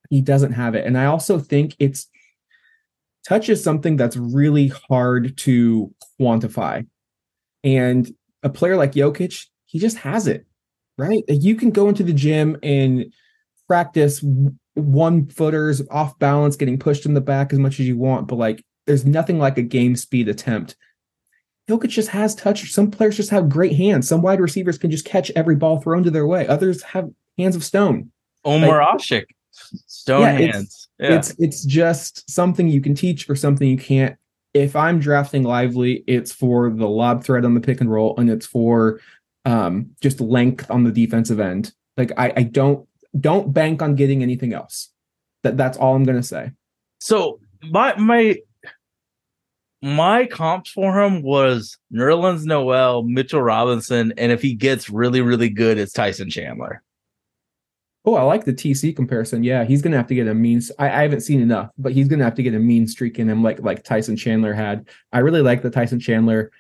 He 0.10 0.22
doesn't 0.22 0.54
have 0.54 0.76
it. 0.76 0.86
And 0.86 0.98
I 0.98 1.06
also 1.06 1.40
think 1.40 1.76
it's 1.80 2.08
touch 3.26 3.50
is 3.50 3.64
something 3.64 3.98
that's 3.98 4.18
really 4.18 4.68
hard 4.90 5.38
to 5.40 5.94
quantify. 6.20 6.86
And 7.64 8.10
a 8.44 8.50
player 8.50 8.78
like 8.78 8.94
Jokic, 8.94 9.46
he 9.66 9.80
just 9.80 9.98
has 9.98 10.28
it, 10.28 10.46
right? 10.98 11.24
You 11.28 11.56
can 11.56 11.72
go 11.72 11.90
into 11.90 12.04
the 12.04 12.14
gym 12.14 12.58
and 12.62 13.12
practice 13.68 14.24
one 14.76 15.28
footers 15.28 15.82
off 15.90 16.18
balance, 16.20 16.56
getting 16.56 16.78
pushed 16.78 17.06
in 17.06 17.14
the 17.14 17.22
back 17.22 17.52
as 17.52 17.60
much 17.60 17.80
as 17.80 17.88
you 17.88 17.98
want, 17.98 18.28
but 18.28 18.36
like 18.36 18.64
there's 18.86 19.06
nothing 19.06 19.40
like 19.40 19.58
a 19.58 19.64
game 19.64 19.96
speed 19.96 20.30
attempt. 20.30 20.76
Jokic 21.68 21.90
just 21.90 22.10
has 22.10 22.36
touch. 22.36 22.72
Some 22.72 22.92
players 22.92 23.18
just 23.18 23.32
have 23.32 23.50
great 23.50 23.76
hands. 23.76 24.08
Some 24.08 24.22
wide 24.22 24.40
receivers 24.40 24.78
can 24.78 24.92
just 24.92 25.06
catch 25.06 25.32
every 25.36 25.56
ball 25.56 25.82
thrown 25.82 26.04
to 26.04 26.12
their 26.12 26.28
way. 26.28 26.46
Others 26.46 26.84
have 26.84 27.10
hands 27.40 27.56
of 27.56 27.64
stone. 27.64 28.12
Omer 28.44 28.68
like, 28.68 29.00
Asik, 29.00 29.26
stone 29.88 30.22
yeah, 30.22 30.32
hands. 30.32 30.56
It's, 30.56 30.88
yeah. 31.00 31.16
it's 31.16 31.36
it's 31.40 31.66
just 31.66 32.30
something 32.30 32.68
you 32.68 32.82
can 32.82 32.96
teach 32.96 33.30
or 33.30 33.36
something 33.36 33.68
you 33.68 33.78
can't. 33.78 34.16
If 34.54 34.76
I'm 34.76 35.00
drafting 35.00 35.44
lively, 35.44 36.04
it's 36.08 36.32
for 36.32 36.70
the 36.70 36.88
lob 36.88 37.24
threat 37.24 37.44
on 37.46 37.54
the 37.54 37.62
pick 37.62 37.82
and 37.82 37.92
roll, 37.92 38.16
and 38.18 38.30
it's 38.30 38.46
for 38.46 39.02
um, 39.44 39.92
just 40.02 40.22
length 40.22 40.70
on 40.72 40.84
the 40.84 40.92
defensive 40.92 41.40
end. 41.40 41.74
Like 41.98 42.12
I, 42.18 42.34
I 42.38 42.44
don't 42.44 42.88
don't 43.20 43.54
bank 43.54 43.82
on 43.82 43.96
getting 43.96 44.24
anything 44.24 44.54
else. 44.54 44.90
That 45.44 45.58
that's 45.58 45.78
all 45.78 45.96
I'm 45.96 46.04
gonna 46.04 46.24
say. 46.24 46.52
So 47.00 47.40
my 47.64 47.96
my 47.98 48.38
my 49.82 50.26
comps 50.26 50.72
for 50.72 51.00
him 51.00 51.22
was 51.22 51.78
Nerlens 51.94 52.46
Noel, 52.46 53.04
Mitchell 53.04 53.42
Robinson, 53.42 54.14
and 54.18 54.32
if 54.32 54.42
he 54.42 54.56
gets 54.56 54.90
really, 54.90 55.22
really 55.22 55.50
good, 55.50 55.78
it's 55.78 55.94
Tyson 55.94 56.30
Chandler. 56.30 56.82
Oh, 58.08 58.16
I 58.16 58.22
like 58.22 58.46
the 58.46 58.54
TC 58.54 58.96
comparison. 58.96 59.44
Yeah, 59.44 59.64
he's 59.64 59.82
gonna 59.82 59.98
have 59.98 60.08
to 60.08 60.16
get 60.16 60.28
a 60.28 60.34
mean. 60.34 60.62
I, 60.78 60.86
I 60.86 61.02
haven't 61.02 61.22
seen 61.22 61.42
enough, 61.42 61.72
but 61.78 61.92
he's 61.92 62.08
gonna 62.08 62.24
have 62.24 62.36
to 62.36 62.44
get 62.44 62.54
a 62.54 62.60
mean 62.60 62.88
streak 62.88 63.18
in 63.18 63.30
him, 63.30 63.42
like 63.42 63.60
like 63.62 63.84
Tyson 63.84 64.16
Chandler 64.16 64.54
had. 64.54 64.88
I 65.12 65.20
really 65.20 65.42
like 65.42 65.64
the 65.64 65.72
Tyson 65.72 66.00
Chandler. 66.00 66.52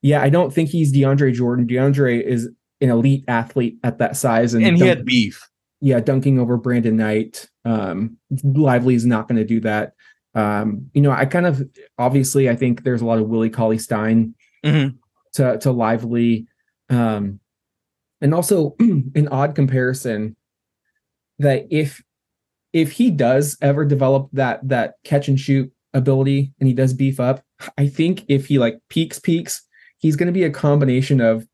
Yeah, 0.00 0.22
I 0.22 0.30
don't 0.30 0.52
think 0.52 0.70
he's 0.70 0.92
DeAndre 0.92 1.34
Jordan. 1.34 1.66
DeAndre 1.66 2.22
is 2.22 2.48
an 2.80 2.90
elite 2.90 3.24
athlete 3.28 3.78
at 3.84 3.98
that 3.98 4.16
size, 4.16 4.54
and, 4.54 4.64
and 4.64 4.78
he 4.78 4.86
had 4.86 5.04
beef. 5.04 5.48
Yeah, 5.80 6.00
dunking 6.00 6.38
over 6.38 6.56
Brandon 6.56 6.96
Knight. 6.96 7.48
Um, 7.64 8.16
Lively 8.42 8.94
is 8.94 9.04
not 9.04 9.28
going 9.28 9.38
to 9.38 9.44
do 9.44 9.60
that. 9.60 9.94
Um, 10.34 10.90
you 10.94 11.02
know, 11.02 11.10
I 11.10 11.26
kind 11.26 11.46
of 11.46 11.62
obviously 11.98 12.48
I 12.48 12.56
think 12.56 12.82
there's 12.82 13.02
a 13.02 13.06
lot 13.06 13.18
of 13.18 13.28
Willie 13.28 13.50
Cauley 13.50 13.78
Stein 13.78 14.34
mm-hmm. 14.64 14.96
to 15.34 15.58
to 15.58 15.70
Lively, 15.70 16.46
um, 16.88 17.40
and 18.20 18.34
also 18.34 18.74
an 18.80 19.28
odd 19.30 19.54
comparison 19.54 20.36
that 21.38 21.66
if 21.70 22.02
if 22.72 22.92
he 22.92 23.10
does 23.10 23.56
ever 23.60 23.84
develop 23.84 24.28
that 24.32 24.66
that 24.68 24.94
catch 25.04 25.28
and 25.28 25.38
shoot 25.38 25.70
ability 25.94 26.52
and 26.58 26.68
he 26.68 26.74
does 26.74 26.94
beef 26.94 27.20
up, 27.20 27.42
I 27.76 27.86
think 27.86 28.24
if 28.28 28.46
he 28.46 28.58
like 28.58 28.78
peaks 28.88 29.18
peaks, 29.18 29.62
he's 29.98 30.16
going 30.16 30.28
to 30.28 30.32
be 30.32 30.44
a 30.44 30.50
combination 30.50 31.20
of 31.20 31.46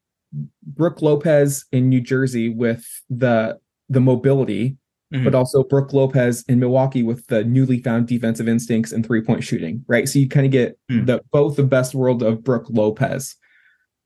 Brook 0.62 1.02
Lopez 1.02 1.64
in 1.72 1.88
New 1.88 2.00
Jersey 2.00 2.48
with 2.48 2.84
the 3.08 3.58
the 3.88 4.00
mobility 4.00 4.76
mm-hmm. 5.12 5.24
but 5.24 5.34
also 5.34 5.62
Brook 5.62 5.92
Lopez 5.92 6.44
in 6.48 6.58
Milwaukee 6.58 7.02
with 7.02 7.26
the 7.26 7.44
newly 7.44 7.80
found 7.80 8.06
defensive 8.06 8.48
instincts 8.48 8.92
and 8.92 9.04
three 9.04 9.22
point 9.22 9.44
shooting, 9.44 9.84
right? 9.86 10.08
So 10.08 10.18
you 10.18 10.28
kind 10.28 10.46
of 10.46 10.52
get 10.52 10.78
mm. 10.90 11.06
the 11.06 11.22
both 11.32 11.56
the 11.56 11.62
best 11.62 11.94
world 11.94 12.22
of 12.22 12.44
Brook 12.44 12.66
Lopez 12.68 13.36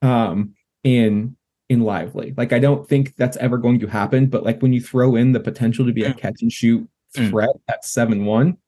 um, 0.00 0.54
in 0.84 1.36
in 1.72 1.80
Lively. 1.80 2.34
Like 2.36 2.52
I 2.52 2.58
don't 2.58 2.88
think 2.88 3.16
that's 3.16 3.36
ever 3.38 3.58
going 3.58 3.80
to 3.80 3.86
happen, 3.86 4.26
but 4.26 4.44
like 4.44 4.60
when 4.60 4.72
you 4.72 4.80
throw 4.80 5.16
in 5.16 5.32
the 5.32 5.40
potential 5.40 5.86
to 5.86 5.92
be 5.92 6.04
a 6.04 6.12
mm. 6.12 6.18
catch 6.18 6.42
and 6.42 6.52
shoot 6.52 6.86
mm. 7.16 7.30
threat 7.30 7.50
at 7.68 7.84
seven 7.84 8.26
one, 8.26 8.58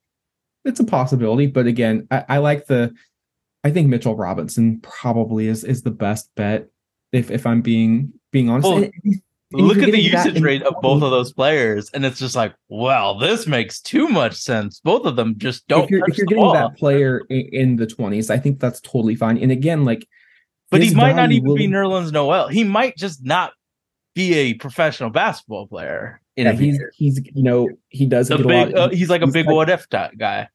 it's 0.65 0.81
a 0.81 0.85
possibility. 0.85 1.47
But 1.47 1.67
again, 1.67 2.09
I, 2.11 2.25
I 2.29 2.39
like 2.39 2.67
the. 2.67 2.95
I 3.63 3.71
think 3.71 3.89
Mitchell 3.89 4.17
Robinson 4.17 4.81
probably 4.81 5.47
is 5.47 5.65
is 5.65 5.83
the 5.83 5.91
best 5.91 6.31
bet 6.35 6.69
if 7.13 7.31
if 7.31 7.47
I'm 7.47 7.63
being 7.63 8.13
being 8.33 8.51
honest. 8.51 8.69
Well, 8.69 9.67
look 9.67 9.79
at 9.79 9.93
the 9.93 10.01
usage 10.01 10.41
rate 10.41 10.63
of 10.63 10.75
both 10.81 11.03
of 11.03 11.11
those 11.11 11.33
players, 11.33 11.89
and 11.95 12.05
it's 12.05 12.19
just 12.19 12.35
like, 12.35 12.55
well, 12.69 13.19
this 13.19 13.47
makes 13.47 13.81
too 13.81 14.09
much 14.09 14.35
sense. 14.35 14.81
Both 14.81 15.07
of 15.07 15.17
them 15.17 15.35
just 15.39 15.69
don't. 15.69 15.85
If 15.85 15.91
you're, 15.91 16.09
if 16.09 16.19
you're 16.19 16.27
getting 16.27 16.43
ball. 16.43 16.55
that 16.55 16.77
player 16.77 17.23
in, 17.31 17.49
in 17.53 17.77
the 17.77 17.87
twenties, 17.87 18.31
I 18.31 18.39
think 18.39 18.59
that's 18.59 18.81
totally 18.81 19.15
fine. 19.15 19.39
And 19.39 19.53
again, 19.53 19.85
like, 19.85 20.09
but 20.75 20.83
he 20.83 20.95
might 20.95 21.17
not 21.17 21.33
even 21.33 21.49
will... 21.49 21.57
be 21.57 21.69
Nerlens 21.69 22.13
Noel. 22.13 22.49
He 22.49 22.65
might 22.65 22.97
just 22.97 23.25
not 23.25 23.53
be 24.15 24.35
a 24.35 24.55
professional 24.55 25.11
basketball 25.11 25.67
player. 25.67 26.21
yeah, 26.37 26.53
he's 26.53 26.77
year. 26.77 26.93
he's 26.97 27.21
you 27.35 27.43
know 27.43 27.69
he 27.89 28.07
does 28.07 28.29
big, 28.29 28.45
lot, 28.45 28.75
uh, 28.75 28.89
he's 28.91 29.11
like 29.11 29.23
a 29.23 29.27
big 29.27 29.47
like, 29.47 29.55
what 29.55 29.71
if 29.71 29.89
guy. 29.89 30.49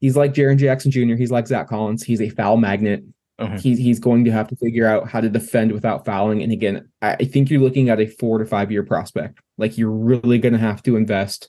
He's 0.00 0.16
like 0.16 0.32
Jaren 0.32 0.58
Jackson 0.58 0.90
Jr. 0.90 1.14
He's 1.14 1.30
like 1.30 1.46
Zach 1.46 1.68
Collins. 1.68 2.02
He's 2.02 2.20
a 2.20 2.30
foul 2.30 2.56
magnet. 2.56 3.04
Uh-huh. 3.38 3.56
He's 3.58 3.78
he's 3.78 3.98
going 3.98 4.24
to 4.24 4.32
have 4.32 4.48
to 4.48 4.56
figure 4.56 4.86
out 4.86 5.08
how 5.08 5.20
to 5.20 5.28
defend 5.28 5.72
without 5.72 6.04
fouling. 6.04 6.42
And 6.42 6.52
again, 6.52 6.88
I, 7.00 7.12
I 7.14 7.24
think 7.24 7.50
you're 7.50 7.60
looking 7.60 7.88
at 7.88 8.00
a 8.00 8.06
four 8.06 8.38
to 8.38 8.44
five 8.44 8.70
year 8.70 8.82
prospect. 8.82 9.38
Like 9.56 9.78
you're 9.78 9.90
really 9.90 10.38
going 10.38 10.52
to 10.52 10.58
have 10.58 10.82
to 10.84 10.96
invest. 10.96 11.48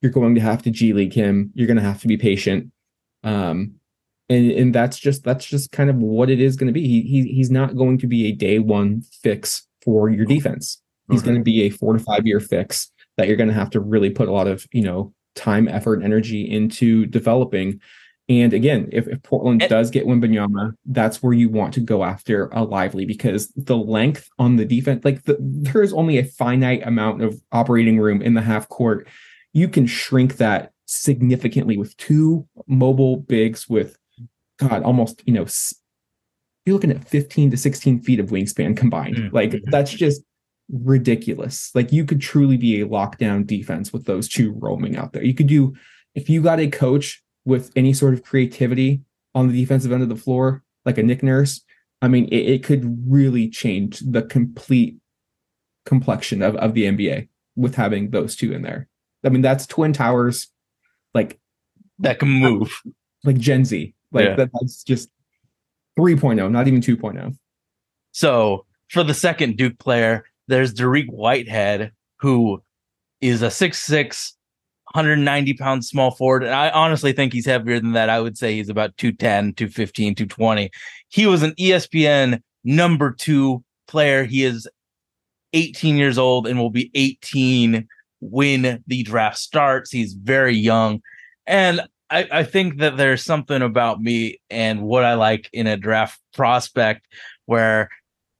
You're 0.00 0.12
going 0.12 0.34
to 0.34 0.40
have 0.40 0.62
to 0.62 0.70
G 0.70 0.92
League 0.92 1.12
him. 1.12 1.52
You're 1.54 1.66
going 1.66 1.78
to 1.78 1.82
have 1.82 2.00
to 2.02 2.08
be 2.08 2.16
patient. 2.16 2.70
Um, 3.22 3.74
and 4.28 4.50
and 4.50 4.74
that's 4.74 4.98
just 4.98 5.24
that's 5.24 5.44
just 5.44 5.72
kind 5.72 5.90
of 5.90 5.96
what 5.96 6.30
it 6.30 6.40
is 6.40 6.56
going 6.56 6.66
to 6.66 6.72
be. 6.72 6.86
He, 6.86 7.02
he 7.02 7.32
he's 7.32 7.50
not 7.50 7.76
going 7.76 7.98
to 7.98 8.06
be 8.06 8.26
a 8.26 8.32
day 8.32 8.58
one 8.58 9.02
fix 9.22 9.66
for 9.82 10.08
your 10.08 10.24
defense. 10.26 10.82
He's 11.10 11.20
okay. 11.20 11.26
going 11.30 11.38
to 11.38 11.44
be 11.44 11.62
a 11.62 11.70
four 11.70 11.92
to 11.92 11.98
five 11.98 12.26
year 12.26 12.40
fix 12.40 12.90
that 13.16 13.28
you're 13.28 13.36
going 13.36 13.48
to 13.48 13.54
have 13.54 13.70
to 13.70 13.80
really 13.80 14.10
put 14.10 14.28
a 14.28 14.32
lot 14.32 14.48
of 14.48 14.66
you 14.72 14.82
know 14.82 15.14
time, 15.36 15.68
effort, 15.68 15.94
and 15.94 16.04
energy 16.04 16.50
into 16.50 17.06
developing. 17.06 17.80
And 18.28 18.52
again, 18.52 18.88
if, 18.90 19.06
if 19.06 19.22
Portland 19.22 19.62
and, 19.62 19.70
does 19.70 19.90
get 19.90 20.04
Wembanyama, 20.04 20.72
that's 20.86 21.22
where 21.22 21.32
you 21.32 21.48
want 21.48 21.74
to 21.74 21.80
go 21.80 22.02
after 22.02 22.48
a 22.48 22.64
lively 22.64 23.04
because 23.04 23.52
the 23.54 23.76
length 23.76 24.28
on 24.38 24.56
the 24.56 24.64
defense, 24.64 25.04
like 25.04 25.22
the, 25.24 25.36
there 25.38 25.82
is 25.82 25.92
only 25.92 26.18
a 26.18 26.24
finite 26.24 26.84
amount 26.84 27.22
of 27.22 27.40
operating 27.52 28.00
room 28.00 28.20
in 28.22 28.34
the 28.34 28.40
half 28.40 28.68
court. 28.68 29.06
You 29.52 29.68
can 29.68 29.86
shrink 29.86 30.38
that 30.38 30.72
significantly 30.86 31.76
with 31.76 31.96
two 31.98 32.48
mobile 32.66 33.18
bigs 33.18 33.68
with, 33.68 33.96
God, 34.58 34.82
almost, 34.82 35.22
you 35.26 35.32
know, 35.32 35.46
you're 36.64 36.74
looking 36.74 36.90
at 36.90 37.06
15 37.06 37.50
to 37.52 37.56
16 37.56 38.00
feet 38.00 38.20
of 38.20 38.30
wingspan 38.30 38.76
combined. 38.76 39.16
Mm-hmm. 39.16 39.34
Like 39.34 39.62
that's 39.66 39.92
just 39.92 40.22
ridiculous. 40.68 41.70
Like 41.74 41.92
you 41.92 42.04
could 42.04 42.20
truly 42.20 42.56
be 42.56 42.80
a 42.80 42.86
lockdown 42.86 43.46
defense 43.46 43.92
with 43.92 44.04
those 44.04 44.28
two 44.28 44.52
roaming 44.52 44.96
out 44.96 45.12
there. 45.12 45.24
You 45.24 45.34
could 45.34 45.46
do, 45.46 45.74
if 46.14 46.28
you 46.28 46.42
got 46.42 46.60
a 46.60 46.68
coach 46.68 47.22
with 47.44 47.70
any 47.76 47.92
sort 47.92 48.14
of 48.14 48.24
creativity 48.24 49.02
on 49.34 49.48
the 49.48 49.60
defensive 49.60 49.92
end 49.92 50.02
of 50.02 50.08
the 50.08 50.16
floor, 50.16 50.64
like 50.84 50.98
a 50.98 51.02
Nick 51.02 51.22
Nurse, 51.22 51.60
I 52.02 52.08
mean, 52.08 52.26
it, 52.26 52.48
it 52.48 52.64
could 52.64 53.04
really 53.06 53.48
change 53.48 54.00
the 54.00 54.22
complete 54.22 54.96
complexion 55.84 56.42
of, 56.42 56.56
of 56.56 56.74
the 56.74 56.84
NBA 56.84 57.28
with 57.54 57.76
having 57.76 58.10
those 58.10 58.36
two 58.36 58.52
in 58.52 58.62
there. 58.62 58.88
I 59.24 59.28
mean, 59.28 59.42
that's 59.42 59.66
Twin 59.66 59.92
Towers, 59.92 60.48
like 61.14 61.38
that 62.00 62.18
can 62.18 62.28
move, 62.28 62.82
like 63.24 63.38
Gen 63.38 63.64
Z. 63.64 63.94
Like 64.12 64.26
yeah. 64.26 64.36
that, 64.36 64.50
that's 64.52 64.82
just 64.82 65.10
3.0, 65.98 66.50
not 66.50 66.68
even 66.68 66.80
2.0. 66.80 67.36
So 68.12 68.64
for 68.88 69.02
the 69.02 69.14
second 69.14 69.56
Duke 69.56 69.78
player, 69.78 70.24
there's 70.48 70.72
Dariq 70.74 71.10
Whitehead, 71.10 71.92
who 72.20 72.62
is 73.20 73.42
a 73.42 73.50
six 73.50 73.82
six 73.82 74.36
190 74.92 75.54
pound 75.54 75.84
small 75.84 76.12
forward. 76.12 76.44
And 76.44 76.54
I 76.54 76.70
honestly 76.70 77.12
think 77.12 77.32
he's 77.32 77.46
heavier 77.46 77.80
than 77.80 77.92
that. 77.92 78.08
I 78.08 78.20
would 78.20 78.38
say 78.38 78.54
he's 78.54 78.68
about 78.68 78.96
210, 78.96 79.54
215, 79.54 80.14
220. 80.14 80.70
He 81.08 81.26
was 81.26 81.42
an 81.42 81.52
ESPN 81.52 82.40
number 82.64 83.12
two 83.12 83.62
player. 83.88 84.24
He 84.24 84.44
is 84.44 84.68
18 85.52 85.96
years 85.96 86.18
old 86.18 86.46
and 86.46 86.58
will 86.58 86.70
be 86.70 86.90
18 86.94 87.86
when 88.20 88.82
the 88.86 89.02
draft 89.02 89.38
starts. 89.38 89.90
He's 89.90 90.14
very 90.14 90.56
young. 90.56 91.02
And 91.46 91.82
I, 92.10 92.28
I 92.30 92.42
think 92.44 92.78
that 92.78 92.96
there's 92.96 93.24
something 93.24 93.62
about 93.62 94.00
me 94.00 94.40
and 94.48 94.82
what 94.82 95.04
I 95.04 95.14
like 95.14 95.50
in 95.52 95.66
a 95.66 95.76
draft 95.76 96.20
prospect 96.34 97.06
where 97.46 97.88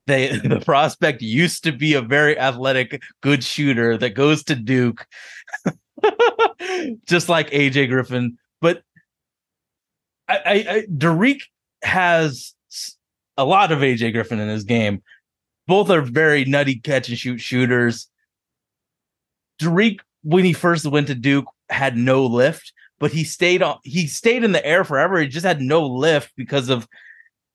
they 0.07 0.37
the 0.44 0.61
prospect 0.61 1.22
used 1.22 1.64
to 1.64 1.72
be 1.72 1.94
a 1.94 2.02
very 2.02 2.38
athletic, 2.38 3.02
good 3.22 3.42
shooter 3.42 3.96
that 3.98 4.11
goes 4.11 4.44
to 4.44 4.55
Duke 4.55 5.07
just 7.07 7.29
like 7.29 7.50
AJ 7.50 7.88
Griffin. 7.88 8.38
But 8.61 8.83
I, 10.29 10.37
I, 10.37 10.52
I 10.55 10.87
Dariq 10.92 11.42
has 11.83 12.55
a 13.37 13.44
lot 13.44 13.72
of 13.72 13.81
AJ 13.81 14.12
Griffin 14.12 14.40
in 14.40 14.48
his 14.48 14.64
game. 14.64 15.02
Both 15.66 15.90
are 15.90 16.02
very 16.02 16.44
nutty 16.44 16.76
catch 16.76 17.09
and 17.09 17.18
shoot 17.18 17.38
shooters. 17.38 18.09
Dariq, 19.61 20.00
when 20.22 20.44
he 20.44 20.52
first 20.52 20.87
went 20.87 21.09
to 21.09 21.14
Duke, 21.14 21.46
had 21.68 21.96
no 21.96 22.24
lift, 22.24 22.72
but 22.98 23.12
he 23.12 23.24
stayed 23.24 23.62
on. 23.62 23.78
He 23.82 24.06
stayed 24.06 24.44
in 24.44 24.52
the 24.52 24.64
air 24.64 24.85
forever. 24.85 25.20
He 25.20 25.28
just 25.28 25.46
had 25.46 25.61
no 25.61 25.87
lift 25.87 26.32
because 26.37 26.68
of 26.68 26.88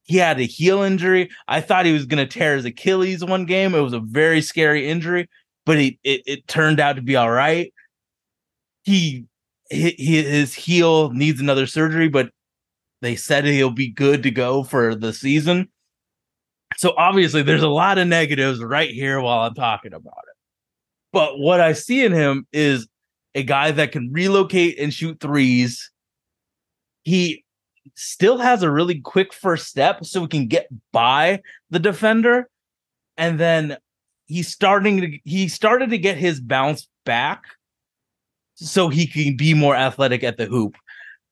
he 0.04 0.18
had 0.18 0.40
a 0.40 0.44
heel 0.44 0.82
injury. 0.82 1.30
I 1.48 1.62
thought 1.62 1.86
he 1.86 1.94
was 1.94 2.06
going 2.06 2.26
to 2.26 2.32
tear 2.32 2.56
his 2.56 2.66
Achilles 2.66 3.24
one 3.24 3.46
game. 3.46 3.76
It 3.76 3.82
was 3.82 3.94
a 3.94 4.00
very 4.00 4.42
scary 4.42 4.90
injury, 4.90 5.30
but 5.66 5.80
he, 5.80 6.00
it, 6.04 6.22
it 6.26 6.48
turned 6.48 6.80
out 6.80 6.98
to 6.98 7.02
be 7.02 7.16
all 7.16 7.32
right 7.32 7.72
he, 8.84 9.26
he 9.70 10.24
his 10.24 10.54
heel 10.54 11.12
needs 11.12 11.40
another 11.40 11.68
surgery, 11.68 12.10
but 12.10 12.30
they 13.02 13.16
said 13.16 13.46
he'll 13.46 13.72
be 13.72 13.90
good 13.90 14.24
to 14.24 14.32
go 14.32 14.64
for 14.64 14.96
the 14.96 15.14
season. 15.14 15.70
So 16.78 16.94
obviously, 16.98 17.42
there's 17.42 17.64
a 17.64 17.70
lot 17.70 17.98
of 17.98 18.08
negatives 18.08 18.64
right 18.64 18.90
here 18.90 19.20
while 19.22 19.42
I'm 19.42 19.54
talking 19.54 19.94
about 19.94 20.24
it. 20.28 20.36
But 21.14 21.40
what 21.40 21.60
I 21.60 21.74
see 21.74 22.04
in 22.04 22.14
him 22.14 22.48
is 22.54 22.88
a 23.36 23.44
guy 23.44 23.72
that 23.72 23.92
can 23.92 24.12
relocate 24.12 24.80
and 24.80 24.94
shoot 24.94 25.20
threes. 25.20 25.92
He 27.04 27.44
still 27.96 28.38
has 28.38 28.64
a 28.64 28.72
really 28.72 29.00
quick 29.00 29.34
first 29.34 29.68
step 29.68 30.06
so 30.06 30.22
he 30.22 30.28
can 30.28 30.48
get 30.48 30.68
by 30.92 31.42
the 31.70 31.80
defender. 31.80 32.50
And 33.18 33.40
then 33.40 33.78
he's 34.28 34.48
starting 34.48 35.02
to 35.02 35.20
he 35.26 35.48
started 35.48 35.90
to 35.90 35.98
get 35.98 36.18
his 36.18 36.40
bounce 36.40 36.88
back 37.06 37.44
so 38.56 38.90
he 38.90 39.08
can 39.08 39.36
be 39.36 39.54
more 39.54 39.76
athletic 39.76 40.24
at 40.24 40.38
the 40.38 40.46
hoop. 40.46 40.76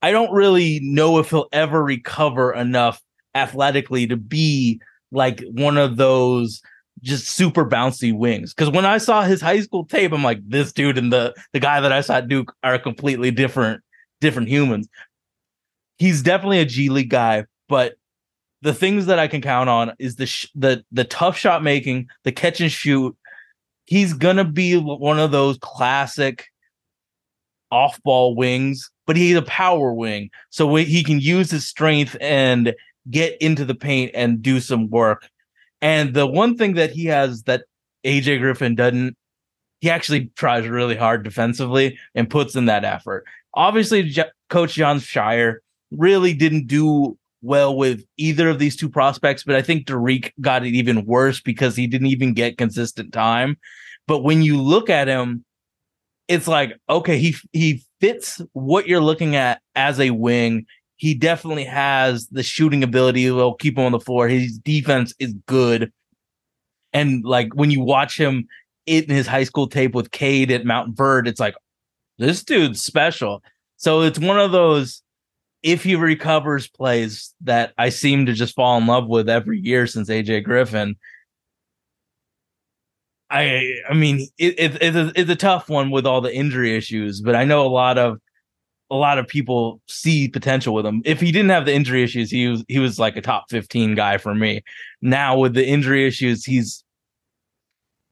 I 0.01 0.11
don't 0.11 0.31
really 0.31 0.79
know 0.81 1.19
if 1.19 1.29
he'll 1.29 1.49
ever 1.51 1.83
recover 1.83 2.53
enough 2.53 3.01
athletically 3.35 4.07
to 4.07 4.17
be 4.17 4.81
like 5.11 5.43
one 5.51 5.77
of 5.77 5.97
those 5.97 6.61
just 7.01 7.29
super 7.29 7.65
bouncy 7.65 8.15
wings. 8.15 8.53
Because 8.53 8.69
when 8.69 8.85
I 8.85 8.97
saw 8.97 9.23
his 9.23 9.41
high 9.41 9.61
school 9.61 9.85
tape, 9.85 10.11
I'm 10.11 10.23
like, 10.23 10.39
this 10.47 10.71
dude 10.71 10.97
and 10.97 11.11
the 11.11 11.33
the 11.53 11.59
guy 11.59 11.81
that 11.81 11.91
I 11.91 12.01
saw 12.01 12.15
at 12.15 12.27
Duke 12.27 12.53
are 12.63 12.79
completely 12.79 13.31
different 13.31 13.81
different 14.21 14.49
humans. 14.49 14.87
He's 15.97 16.21
definitely 16.21 16.59
a 16.59 16.65
G 16.65 16.89
League 16.89 17.09
guy, 17.09 17.45
but 17.67 17.95
the 18.61 18.73
things 18.73 19.05
that 19.05 19.19
I 19.19 19.27
can 19.27 19.41
count 19.41 19.69
on 19.69 19.93
is 19.99 20.15
the 20.15 20.25
sh- 20.25 20.47
the 20.55 20.83
the 20.91 21.05
tough 21.05 21.37
shot 21.37 21.63
making, 21.63 22.09
the 22.23 22.31
catch 22.31 22.61
and 22.61 22.71
shoot. 22.71 23.15
He's 23.85 24.13
gonna 24.13 24.45
be 24.45 24.77
one 24.77 25.19
of 25.19 25.31
those 25.31 25.57
classic 25.61 26.45
off 27.71 28.01
ball 28.03 28.35
wings, 28.35 28.89
but 29.07 29.15
he's 29.15 29.35
a 29.35 29.41
power 29.43 29.93
wing. 29.93 30.29
So 30.49 30.75
he 30.75 31.03
can 31.03 31.19
use 31.19 31.51
his 31.51 31.67
strength 31.67 32.17
and 32.19 32.73
get 33.09 33.37
into 33.41 33.65
the 33.65 33.75
paint 33.75 34.11
and 34.13 34.41
do 34.41 34.59
some 34.59 34.89
work. 34.89 35.29
And 35.81 36.13
the 36.13 36.27
one 36.27 36.57
thing 36.57 36.73
that 36.73 36.91
he 36.91 37.05
has 37.05 37.43
that 37.43 37.63
AJ 38.05 38.39
Griffin 38.39 38.75
doesn't, 38.75 39.15
he 39.81 39.89
actually 39.89 40.31
tries 40.35 40.67
really 40.67 40.95
hard 40.95 41.23
defensively 41.23 41.97
and 42.15 42.29
puts 42.29 42.55
in 42.55 42.65
that 42.65 42.83
effort. 42.83 43.25
Obviously, 43.53 44.13
Coach 44.49 44.73
Jon 44.73 44.99
Scheyer 44.99 45.57
really 45.91 46.33
didn't 46.33 46.67
do 46.67 47.17
well 47.41 47.75
with 47.75 48.03
either 48.17 48.49
of 48.49 48.59
these 48.59 48.75
two 48.75 48.89
prospects, 48.89 49.43
but 49.43 49.55
I 49.55 49.61
think 49.61 49.85
Dariq 49.85 50.31
got 50.41 50.65
it 50.65 50.73
even 50.73 51.05
worse 51.05 51.39
because 51.39 51.75
he 51.75 51.87
didn't 51.87 52.07
even 52.07 52.33
get 52.33 52.57
consistent 52.57 53.13
time. 53.13 53.57
But 54.07 54.23
when 54.23 54.41
you 54.41 54.61
look 54.61 54.89
at 54.89 55.07
him, 55.07 55.45
it's 56.27 56.47
like 56.47 56.77
okay, 56.89 57.17
he 57.17 57.35
he 57.53 57.83
fits 58.01 58.41
what 58.53 58.87
you're 58.87 59.01
looking 59.01 59.35
at 59.35 59.61
as 59.75 59.99
a 59.99 60.11
wing. 60.11 60.65
He 60.99 61.13
definitely 61.13 61.63
has 61.63 62.27
the 62.27 62.43
shooting 62.43 62.83
ability. 62.83 63.31
Will 63.31 63.53
keep 63.53 63.77
him 63.77 63.85
on 63.85 63.93
the 63.93 64.01
floor. 64.01 64.27
His 64.27 64.57
defense 64.57 65.13
is 65.17 65.33
good, 65.47 65.93
and 66.91 67.23
like 67.23 67.53
when 67.55 67.71
you 67.71 67.79
watch 67.79 68.19
him 68.19 68.49
in 68.85 69.09
his 69.09 69.25
high 69.25 69.45
school 69.45 69.67
tape 69.67 69.95
with 69.95 70.11
Cade 70.11 70.51
at 70.51 70.65
Montverde, 70.65 71.27
it's 71.27 71.39
like 71.39 71.55
this 72.17 72.43
dude's 72.43 72.81
special. 72.81 73.41
So 73.77 74.01
it's 74.01 74.19
one 74.19 74.41
of 74.41 74.51
those 74.51 75.01
if 75.63 75.85
he 75.85 75.95
recovers 75.95 76.67
plays 76.67 77.33
that 77.41 77.71
I 77.77 77.89
seem 77.89 78.25
to 78.25 78.33
just 78.33 78.53
fall 78.53 78.77
in 78.77 78.85
love 78.85 79.07
with 79.07 79.29
every 79.29 79.59
year 79.59 79.87
since 79.87 80.09
AJ 80.09 80.43
Griffin. 80.43 80.97
I 83.29 83.73
I 83.89 83.93
mean 83.93 84.27
it, 84.37 84.59
it, 84.59 84.81
it's 84.81 84.97
a, 84.97 85.11
it's 85.15 85.31
a 85.31 85.35
tough 85.37 85.69
one 85.69 85.91
with 85.91 86.05
all 86.05 86.19
the 86.19 86.35
injury 86.35 86.75
issues, 86.75 87.21
but 87.21 87.35
I 87.35 87.45
know 87.45 87.65
a 87.65 87.69
lot 87.69 87.97
of 87.97 88.19
a 88.91 88.95
lot 88.95 89.19
of 89.19 89.27
people 89.27 89.81
see 89.87 90.27
potential 90.27 90.73
with 90.73 90.85
him. 90.85 91.01
If 91.05 91.19
he 91.19 91.31
didn't 91.31 91.51
have 91.51 91.65
the 91.65 91.73
injury 91.73 92.03
issues, 92.03 92.31
he 92.31 92.47
was 92.47 92.63
he 92.67 92.79
was 92.79 92.99
like 92.99 93.15
a 93.15 93.21
top 93.21 93.45
15 93.49 93.95
guy 93.95 94.17
for 94.17 94.33
me. 94.33 94.61
Now 95.01 95.37
with 95.37 95.53
the 95.53 95.65
injury 95.65 96.07
issues, 96.07 96.43
he's 96.43 96.83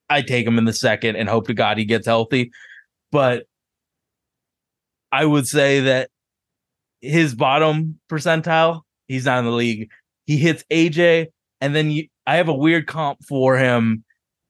I 0.10 0.22
take 0.22 0.46
him 0.46 0.58
in 0.58 0.66
the 0.66 0.74
second 0.74 1.16
and 1.16 1.28
hope 1.28 1.48
to 1.48 1.54
God 1.54 1.78
he 1.78 1.86
gets 1.86 2.06
healthy. 2.06 2.52
But 3.12 3.46
I 5.12 5.26
would 5.26 5.48
say 5.48 5.82
that 5.82 6.10
his 7.02 7.36
bottom 7.36 8.00
percentile, 8.10 8.82
he's 9.08 9.26
not 9.26 9.40
in 9.40 9.46
the 9.46 9.52
league. 9.52 9.90
He 10.26 10.38
hits 10.38 10.63
AJ, 10.72 11.28
and 11.62 11.76
then 11.76 11.90
you, 11.92 12.08
I 12.26 12.36
have 12.36 12.50
a 12.50 12.54
weird 12.54 12.88
comp 12.88 13.24
for 13.24 13.58
him 13.58 14.04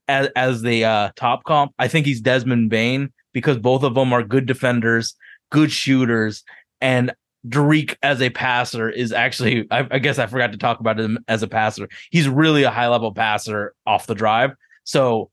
as 0.07 0.29
as 0.35 0.61
the 0.61 0.85
uh, 0.85 1.11
top 1.15 1.43
comp. 1.43 1.73
I 1.77 1.87
think 1.87 2.05
he's 2.05 2.21
Desmond 2.21 2.69
Bane 2.69 3.13
because 3.33 3.57
both 3.57 3.83
of 3.83 3.93
them 3.93 4.13
are 4.13 4.23
good 4.23 4.45
defenders, 4.45 5.15
good 5.51 5.71
shooters, 5.71 6.43
and 6.81 7.13
Dariq 7.47 7.95
as 8.03 8.21
a 8.21 8.29
passer 8.29 8.89
is 8.89 9.11
actually. 9.11 9.67
I, 9.71 9.87
I 9.91 9.99
guess 9.99 10.19
I 10.19 10.25
forgot 10.27 10.51
to 10.51 10.57
talk 10.57 10.79
about 10.79 10.99
him 10.99 11.19
as 11.27 11.43
a 11.43 11.47
passer. 11.47 11.87
He's 12.11 12.27
really 12.27 12.63
a 12.63 12.71
high 12.71 12.87
level 12.87 13.13
passer 13.13 13.73
off 13.85 14.07
the 14.07 14.15
drive. 14.15 14.51
So 14.83 15.29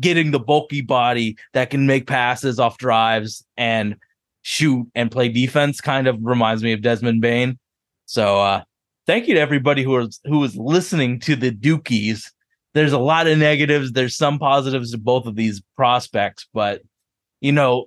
getting 0.00 0.30
the 0.30 0.40
bulky 0.40 0.80
body 0.80 1.36
that 1.52 1.70
can 1.70 1.86
make 1.86 2.06
passes 2.06 2.58
off 2.58 2.78
drives 2.78 3.44
and 3.56 3.96
shoot 4.40 4.88
and 4.94 5.10
play 5.10 5.28
defense 5.28 5.80
kind 5.80 6.08
of 6.08 6.16
reminds 6.20 6.62
me 6.62 6.72
of 6.72 6.82
Desmond 6.82 7.20
Bane. 7.20 7.58
So 8.06 8.40
uh 8.40 8.62
thank 9.06 9.28
you 9.28 9.34
to 9.34 9.40
everybody 9.40 9.82
who 9.82 9.90
was 9.90 10.20
who 10.24 10.38
was 10.38 10.56
listening 10.56 11.20
to 11.20 11.36
the 11.36 11.52
Dukies 11.52 12.30
there's 12.74 12.92
a 12.92 12.98
lot 12.98 13.26
of 13.26 13.38
negatives. 13.38 13.92
There's 13.92 14.16
some 14.16 14.38
positives 14.38 14.92
to 14.92 14.98
both 14.98 15.26
of 15.26 15.36
these 15.36 15.62
prospects, 15.76 16.46
but 16.52 16.82
you 17.40 17.52
know, 17.52 17.86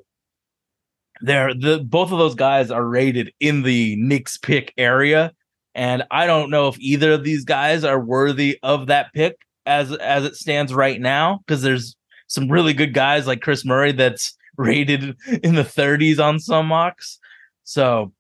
they're 1.21 1.53
the 1.53 1.79
both 1.79 2.11
of 2.11 2.19
those 2.19 2.35
guys 2.35 2.71
are 2.71 2.85
rated 2.85 3.33
in 3.39 3.63
the 3.63 3.95
Knicks 3.97 4.37
pick 4.37 4.73
area. 4.77 5.33
And 5.73 6.03
I 6.11 6.25
don't 6.25 6.49
know 6.49 6.67
if 6.67 6.79
either 6.79 7.13
of 7.13 7.23
these 7.23 7.43
guys 7.43 7.83
are 7.83 7.99
worthy 7.99 8.57
of 8.63 8.87
that 8.87 9.11
pick 9.13 9.37
as 9.65 9.91
as 9.93 10.23
it 10.23 10.35
stands 10.35 10.73
right 10.73 10.99
now, 10.99 11.41
because 11.45 11.61
there's 11.61 11.95
some 12.27 12.49
really 12.49 12.73
good 12.73 12.93
guys 12.93 13.27
like 13.27 13.41
Kris 13.41 13.65
Murray 13.65 13.91
that's 13.91 14.35
rated 14.57 15.17
in 15.43 15.55
the 15.55 15.63
30s 15.63 16.17
on 16.23 16.39
some 16.39 16.67
mocks. 16.67 17.19
So 17.65 18.13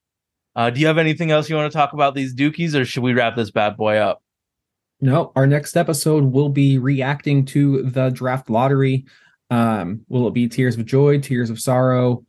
uh, 0.55 0.69
do 0.69 0.81
you 0.81 0.87
have 0.87 0.97
anything 0.97 1.31
else 1.31 1.49
you 1.49 1.55
want 1.55 1.71
to 1.71 1.77
talk 1.77 1.93
about 1.93 2.13
these 2.13 2.35
Dukies, 2.35 2.75
or 2.75 2.85
should 2.85 3.03
we 3.03 3.13
wrap 3.13 3.35
this 3.35 3.51
bad 3.51 3.77
boy 3.77 3.97
up? 3.97 4.21
No, 5.01 5.31
our 5.35 5.45
next 5.45 5.75
episode 5.75 6.23
will 6.25 6.49
be 6.49 6.77
reacting 6.77 7.45
to 7.45 7.83
the 7.83 8.09
draft 8.09 8.49
lottery. 8.49 9.05
Um, 9.49 10.01
will 10.07 10.27
it 10.27 10.33
be 10.33 10.47
tears 10.47 10.77
of 10.77 10.85
joy, 10.85 11.19
tears 11.19 11.49
of 11.49 11.59
sorrow? 11.59 12.25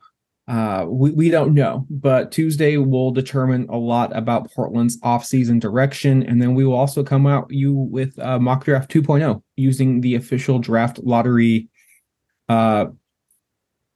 Uh, 0.48 0.86
we, 0.88 1.10
we 1.10 1.28
don't 1.28 1.54
know, 1.54 1.84
but 1.90 2.30
Tuesday 2.30 2.76
will 2.76 3.10
determine 3.10 3.66
a 3.68 3.76
lot 3.76 4.16
about 4.16 4.50
Portland's 4.52 5.00
offseason 5.00 5.58
direction. 5.58 6.22
And 6.22 6.40
then 6.40 6.54
we 6.54 6.64
will 6.64 6.76
also 6.76 7.02
come 7.02 7.26
out 7.26 7.50
you 7.50 7.74
with 7.74 8.16
uh, 8.20 8.38
mock 8.38 8.64
draft 8.64 8.90
2.0 8.90 9.42
using 9.56 10.00
the 10.00 10.14
official 10.14 10.60
draft 10.60 11.00
lottery 11.00 11.68
uh, 12.48 12.86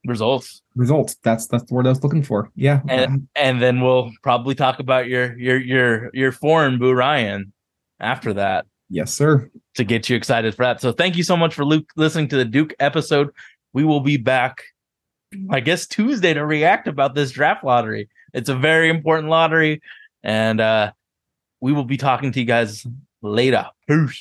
results. 0.05 0.63
Results. 0.75 1.17
That's 1.23 1.47
that's 1.47 1.65
the 1.65 1.75
word 1.75 1.87
I 1.87 1.91
was 1.91 2.03
looking 2.03 2.23
for. 2.23 2.51
Yeah. 2.57 2.81
And 2.89 3.29
and 3.37 3.63
then 3.63 3.81
we'll 3.81 4.11
probably 4.23 4.55
talk 4.55 4.81
about 4.81 5.09
your 5.09 5.39
your 5.39 5.59
your 5.59 6.11
your 6.15 6.33
foreign 6.33 6.79
Boo 6.79 6.93
Ryan 6.93 7.53
after 8.01 8.33
that. 8.35 8.67
Yes, 8.89 9.13
sir. 9.13 9.49
To 9.77 9.85
get 9.85 10.09
you 10.09 10.17
excited 10.17 10.55
for 10.55 10.65
that. 10.65 10.81
So 10.81 10.91
thank 10.91 11.17
you 11.17 11.23
so 11.23 11.37
much 11.37 11.55
for 11.55 11.65
Luke 11.65 11.89
listening 11.97 12.29
to 12.29 12.37
the 12.37 12.45
Duke 12.45 12.75
episode. 12.81 13.31
We 13.73 13.85
will 13.85 14.01
be 14.01 14.17
back, 14.17 14.65
I 15.51 15.61
guess, 15.61 15.87
Tuesday 15.87 16.35
to 16.35 16.45
react 16.45 16.89
about 16.89 17.15
this 17.15 17.31
draft 17.31 17.65
lottery. 17.65 18.09
It's 18.35 18.49
a 18.49 18.55
very 18.55 18.89
important 18.89 19.29
lottery, 19.29 19.81
and 20.23 20.61
uh 20.61 20.93
we 21.61 21.73
will 21.73 21.85
be 21.85 21.97
talking 21.97 22.33
to 22.33 22.41
you 22.41 22.47
guys 22.47 22.87
later. 23.23 23.67
Peace. 23.87 24.19